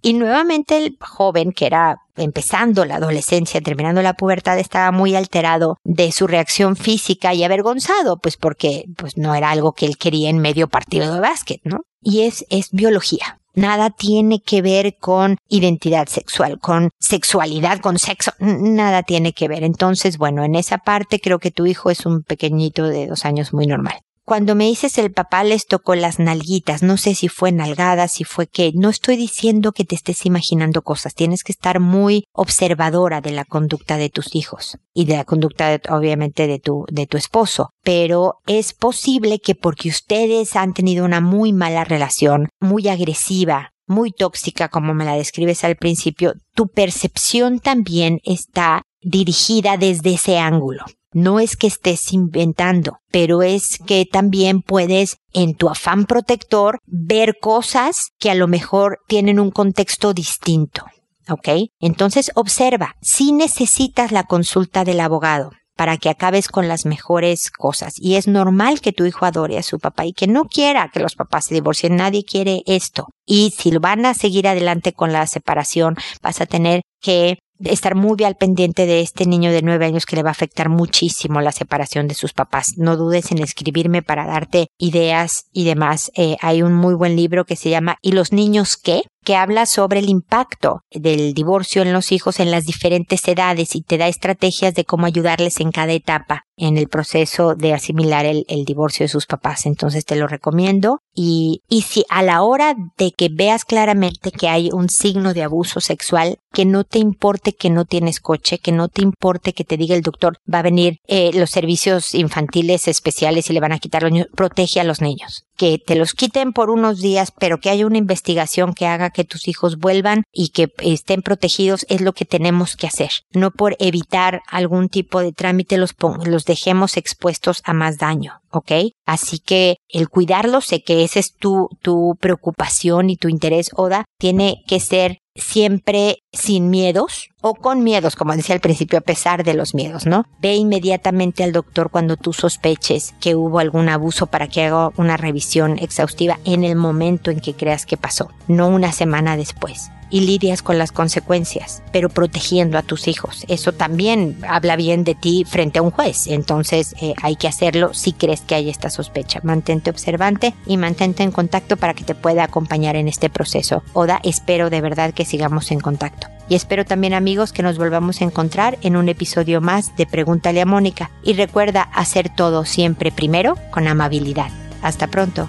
Y 0.00 0.14
nuevamente 0.14 0.76
el 0.76 0.96
joven 1.00 1.52
que 1.52 1.66
era 1.66 1.98
empezando 2.16 2.84
la 2.84 2.96
adolescencia, 2.96 3.60
terminando 3.60 4.02
la 4.02 4.14
pubertad, 4.14 4.58
estaba 4.58 4.92
muy 4.92 5.16
alterado 5.16 5.78
de 5.82 6.12
su 6.12 6.26
reacción 6.26 6.76
física 6.76 7.34
y 7.34 7.42
avergonzado, 7.42 8.18
pues 8.18 8.36
porque 8.36 8.84
pues 8.96 9.16
no 9.16 9.34
era 9.34 9.50
algo 9.50 9.72
que 9.72 9.86
él 9.86 9.98
quería 9.98 10.30
en 10.30 10.38
medio 10.38 10.68
partido 10.68 11.12
de 11.12 11.20
básquet, 11.20 11.60
¿no? 11.64 11.80
Y 12.00 12.22
es, 12.22 12.46
es 12.50 12.70
biología. 12.70 13.40
Nada 13.54 13.90
tiene 13.90 14.40
que 14.40 14.62
ver 14.62 14.96
con 14.98 15.36
identidad 15.48 16.08
sexual, 16.08 16.58
con 16.58 16.90
sexualidad, 16.98 17.78
con 17.78 17.98
sexo, 17.98 18.32
nada 18.40 19.04
tiene 19.04 19.32
que 19.32 19.46
ver. 19.46 19.62
Entonces, 19.62 20.18
bueno, 20.18 20.44
en 20.44 20.56
esa 20.56 20.78
parte 20.78 21.20
creo 21.20 21.38
que 21.38 21.52
tu 21.52 21.64
hijo 21.66 21.90
es 21.90 22.04
un 22.04 22.24
pequeñito 22.24 22.88
de 22.88 23.06
dos 23.06 23.24
años 23.24 23.52
muy 23.52 23.66
normal. 23.66 24.00
Cuando 24.26 24.54
me 24.54 24.64
dices 24.64 24.96
el 24.96 25.12
papá 25.12 25.44
les 25.44 25.66
tocó 25.66 25.94
las 25.94 26.18
nalguitas, 26.18 26.82
no 26.82 26.96
sé 26.96 27.14
si 27.14 27.28
fue 27.28 27.52
nalgada, 27.52 28.08
si 28.08 28.24
fue 28.24 28.46
que, 28.46 28.72
no 28.74 28.88
estoy 28.88 29.16
diciendo 29.16 29.72
que 29.72 29.84
te 29.84 29.94
estés 29.94 30.24
imaginando 30.24 30.80
cosas, 30.80 31.14
tienes 31.14 31.44
que 31.44 31.52
estar 31.52 31.78
muy 31.78 32.24
observadora 32.32 33.20
de 33.20 33.32
la 33.32 33.44
conducta 33.44 33.98
de 33.98 34.08
tus 34.08 34.34
hijos 34.34 34.78
y 34.94 35.04
de 35.04 35.18
la 35.18 35.24
conducta 35.24 35.78
obviamente 35.90 36.46
de 36.46 36.58
tu, 36.58 36.86
de 36.90 37.06
tu 37.06 37.18
esposo, 37.18 37.68
pero 37.82 38.36
es 38.46 38.72
posible 38.72 39.40
que 39.40 39.54
porque 39.54 39.90
ustedes 39.90 40.56
han 40.56 40.72
tenido 40.72 41.04
una 41.04 41.20
muy 41.20 41.52
mala 41.52 41.84
relación, 41.84 42.48
muy 42.60 42.88
agresiva, 42.88 43.72
muy 43.86 44.10
tóxica 44.10 44.70
como 44.70 44.94
me 44.94 45.04
la 45.04 45.16
describes 45.16 45.64
al 45.64 45.76
principio, 45.76 46.32
tu 46.54 46.68
percepción 46.68 47.60
también 47.60 48.20
está 48.24 48.80
dirigida 49.02 49.76
desde 49.76 50.14
ese 50.14 50.38
ángulo. 50.38 50.86
No 51.14 51.38
es 51.38 51.56
que 51.56 51.68
estés 51.68 52.12
inventando, 52.12 52.98
pero 53.12 53.42
es 53.42 53.78
que 53.86 54.04
también 54.04 54.62
puedes, 54.62 55.18
en 55.32 55.54
tu 55.54 55.68
afán 55.68 56.06
protector, 56.06 56.80
ver 56.86 57.36
cosas 57.40 58.08
que 58.18 58.30
a 58.30 58.34
lo 58.34 58.48
mejor 58.48 58.98
tienen 59.06 59.38
un 59.38 59.52
contexto 59.52 60.12
distinto. 60.12 60.84
¿Ok? 61.30 61.48
Entonces 61.80 62.32
observa, 62.34 62.96
si 63.00 63.32
necesitas 63.32 64.12
la 64.12 64.24
consulta 64.24 64.84
del 64.84 65.00
abogado 65.00 65.52
para 65.76 65.96
que 65.96 66.08
acabes 66.08 66.48
con 66.48 66.68
las 66.68 66.86
mejores 66.86 67.50
cosas. 67.50 67.94
Y 67.96 68.16
es 68.16 68.28
normal 68.28 68.80
que 68.80 68.92
tu 68.92 69.04
hijo 69.04 69.24
adore 69.24 69.58
a 69.58 69.62
su 69.62 69.78
papá 69.78 70.06
y 70.06 70.12
que 70.12 70.26
no 70.26 70.44
quiera 70.44 70.90
que 70.92 71.00
los 71.00 71.16
papás 71.16 71.46
se 71.46 71.54
divorcien. 71.54 71.96
Nadie 71.96 72.24
quiere 72.24 72.62
esto. 72.66 73.08
Y 73.26 73.52
si 73.56 73.76
van 73.78 74.06
a 74.06 74.14
seguir 74.14 74.46
adelante 74.46 74.92
con 74.92 75.12
la 75.12 75.26
separación, 75.26 75.96
vas 76.22 76.40
a 76.40 76.46
tener 76.46 76.82
que 77.00 77.38
estar 77.60 77.94
muy 77.94 78.22
al 78.24 78.36
pendiente 78.36 78.86
de 78.86 79.00
este 79.00 79.26
niño 79.26 79.50
de 79.50 79.62
nueve 79.62 79.86
años 79.86 80.06
que 80.06 80.16
le 80.16 80.22
va 80.22 80.30
a 80.30 80.32
afectar 80.32 80.68
muchísimo 80.68 81.40
la 81.40 81.52
separación 81.52 82.08
de 82.08 82.14
sus 82.14 82.32
papás. 82.32 82.74
No 82.76 82.96
dudes 82.96 83.30
en 83.32 83.38
escribirme 83.38 84.02
para 84.02 84.26
darte 84.26 84.68
ideas 84.78 85.46
y 85.52 85.64
demás. 85.64 86.10
Eh, 86.16 86.36
hay 86.40 86.62
un 86.62 86.74
muy 86.74 86.94
buen 86.94 87.16
libro 87.16 87.44
que 87.44 87.56
se 87.56 87.70
llama 87.70 87.96
¿Y 88.02 88.12
los 88.12 88.32
niños 88.32 88.76
qué? 88.76 89.02
Que 89.24 89.36
habla 89.36 89.66
sobre 89.66 90.00
el 90.00 90.08
impacto 90.08 90.82
del 90.90 91.34
divorcio 91.34 91.82
en 91.82 91.92
los 91.92 92.12
hijos 92.12 92.40
en 92.40 92.50
las 92.50 92.64
diferentes 92.64 93.26
edades 93.26 93.74
y 93.74 93.82
te 93.82 93.98
da 93.98 94.08
estrategias 94.08 94.74
de 94.74 94.84
cómo 94.84 95.06
ayudarles 95.06 95.60
en 95.60 95.72
cada 95.72 95.92
etapa 95.92 96.44
en 96.56 96.78
el 96.78 96.88
proceso 96.88 97.54
de 97.54 97.72
asimilar 97.72 98.26
el, 98.26 98.44
divorcio 98.64 99.04
de 99.04 99.08
sus 99.08 99.26
papás. 99.26 99.66
Entonces 99.66 100.04
te 100.04 100.16
lo 100.16 100.26
recomiendo. 100.26 101.00
Y, 101.12 101.62
y 101.68 101.82
si 101.82 102.04
a 102.08 102.22
la 102.22 102.42
hora 102.42 102.74
de 102.96 103.12
que 103.12 103.28
veas 103.30 103.64
claramente 103.64 104.30
que 104.30 104.48
hay 104.48 104.70
un 104.72 104.88
signo 104.88 105.34
de 105.34 105.42
abuso 105.42 105.80
sexual, 105.80 106.38
que 106.52 106.64
no 106.64 106.84
te 106.84 106.98
importe 106.98 107.52
que 107.52 107.70
no 107.70 107.84
tienes 107.84 108.20
coche, 108.20 108.58
que 108.58 108.72
no 108.72 108.88
te 108.88 109.02
importe 109.02 109.52
que 109.52 109.64
te 109.64 109.76
diga 109.76 109.96
el 109.96 110.02
doctor, 110.02 110.38
va 110.52 110.60
a 110.60 110.62
venir 110.62 110.98
eh, 111.06 111.32
los 111.34 111.50
servicios 111.50 112.14
infantiles 112.14 112.88
especiales 112.88 113.50
y 113.50 113.52
le 113.52 113.60
van 113.60 113.72
a 113.72 113.78
quitar 113.78 114.02
los 114.02 114.12
niños, 114.12 114.28
protege 114.34 114.80
a 114.80 114.84
los 114.84 115.00
niños. 115.00 115.44
Que 115.56 115.78
te 115.78 115.96
los 115.96 116.14
quiten 116.14 116.52
por 116.52 116.70
unos 116.70 117.00
días, 117.00 117.32
pero 117.38 117.58
que 117.58 117.70
haya 117.70 117.86
una 117.86 117.98
investigación 117.98 118.74
que 118.74 118.86
haga 118.86 119.10
que 119.14 119.24
tus 119.24 119.48
hijos 119.48 119.78
vuelvan 119.78 120.24
y 120.30 120.50
que 120.50 120.70
estén 120.82 121.22
protegidos 121.22 121.86
es 121.88 122.02
lo 122.02 122.12
que 122.12 122.26
tenemos 122.26 122.76
que 122.76 122.86
hacer. 122.86 123.10
No 123.32 123.50
por 123.50 123.76
evitar 123.78 124.42
algún 124.46 124.90
tipo 124.90 125.20
de 125.20 125.32
trámite 125.32 125.78
los, 125.78 125.94
los 126.26 126.44
dejemos 126.44 126.98
expuestos 126.98 127.62
a 127.64 127.72
más 127.72 127.96
daño, 127.96 128.42
¿ok? 128.54 128.72
Así 129.06 129.38
que 129.38 129.76
el 129.88 130.08
cuidarlo, 130.08 130.60
sé 130.60 130.82
que 130.82 131.04
esa 131.04 131.20
es 131.20 131.34
tu, 131.34 131.68
tu 131.82 132.16
preocupación 132.20 133.10
y 133.10 133.16
tu 133.16 133.28
interés, 133.28 133.70
Oda, 133.74 134.04
tiene 134.18 134.62
que 134.66 134.80
ser 134.80 135.18
siempre 135.36 136.18
sin 136.32 136.70
miedos 136.70 137.28
o 137.40 137.54
con 137.54 137.82
miedos, 137.82 138.14
como 138.14 138.36
decía 138.36 138.54
al 138.54 138.60
principio, 138.60 138.98
a 138.98 139.02
pesar 139.02 139.42
de 139.44 139.54
los 139.54 139.74
miedos, 139.74 140.06
¿no? 140.06 140.24
Ve 140.40 140.54
inmediatamente 140.54 141.42
al 141.42 141.52
doctor 141.52 141.90
cuando 141.90 142.16
tú 142.16 142.32
sospeches 142.32 143.14
que 143.20 143.34
hubo 143.34 143.58
algún 143.58 143.88
abuso 143.88 144.26
para 144.26 144.48
que 144.48 144.62
haga 144.62 144.90
una 144.96 145.16
revisión 145.16 145.78
exhaustiva 145.78 146.38
en 146.44 146.64
el 146.64 146.76
momento 146.76 147.30
en 147.30 147.40
que 147.40 147.54
creas 147.54 147.84
que 147.84 147.96
pasó, 147.96 148.30
no 148.46 148.68
una 148.68 148.92
semana 148.92 149.36
después 149.36 149.90
y 150.14 150.20
lidias 150.20 150.62
con 150.62 150.78
las 150.78 150.92
consecuencias, 150.92 151.82
pero 151.90 152.08
protegiendo 152.08 152.78
a 152.78 152.82
tus 152.82 153.08
hijos. 153.08 153.44
Eso 153.48 153.72
también 153.72 154.38
habla 154.48 154.76
bien 154.76 155.02
de 155.02 155.16
ti 155.16 155.44
frente 155.44 155.80
a 155.80 155.82
un 155.82 155.90
juez. 155.90 156.28
Entonces 156.28 156.94
eh, 157.00 157.14
hay 157.20 157.34
que 157.34 157.48
hacerlo 157.48 157.92
si 157.94 158.12
crees 158.12 158.42
que 158.42 158.54
hay 158.54 158.70
esta 158.70 158.90
sospecha. 158.90 159.40
Mantente 159.42 159.90
observante 159.90 160.54
y 160.66 160.76
mantente 160.76 161.24
en 161.24 161.32
contacto 161.32 161.76
para 161.76 161.94
que 161.94 162.04
te 162.04 162.14
pueda 162.14 162.44
acompañar 162.44 162.94
en 162.94 163.08
este 163.08 163.28
proceso. 163.28 163.82
Oda, 163.92 164.20
espero 164.22 164.70
de 164.70 164.80
verdad 164.80 165.12
que 165.12 165.24
sigamos 165.24 165.72
en 165.72 165.80
contacto. 165.80 166.28
Y 166.48 166.54
espero 166.54 166.84
también 166.84 167.12
amigos 167.12 167.52
que 167.52 167.64
nos 167.64 167.76
volvamos 167.76 168.20
a 168.20 168.24
encontrar 168.24 168.78
en 168.82 168.94
un 168.94 169.08
episodio 169.08 169.60
más 169.60 169.96
de 169.96 170.06
Pregúntale 170.06 170.60
a 170.60 170.66
Mónica. 170.66 171.10
Y 171.24 171.32
recuerda 171.32 171.82
hacer 171.92 172.28
todo 172.28 172.64
siempre 172.64 173.10
primero 173.10 173.56
con 173.72 173.88
amabilidad. 173.88 174.52
Hasta 174.80 175.08
pronto. 175.08 175.48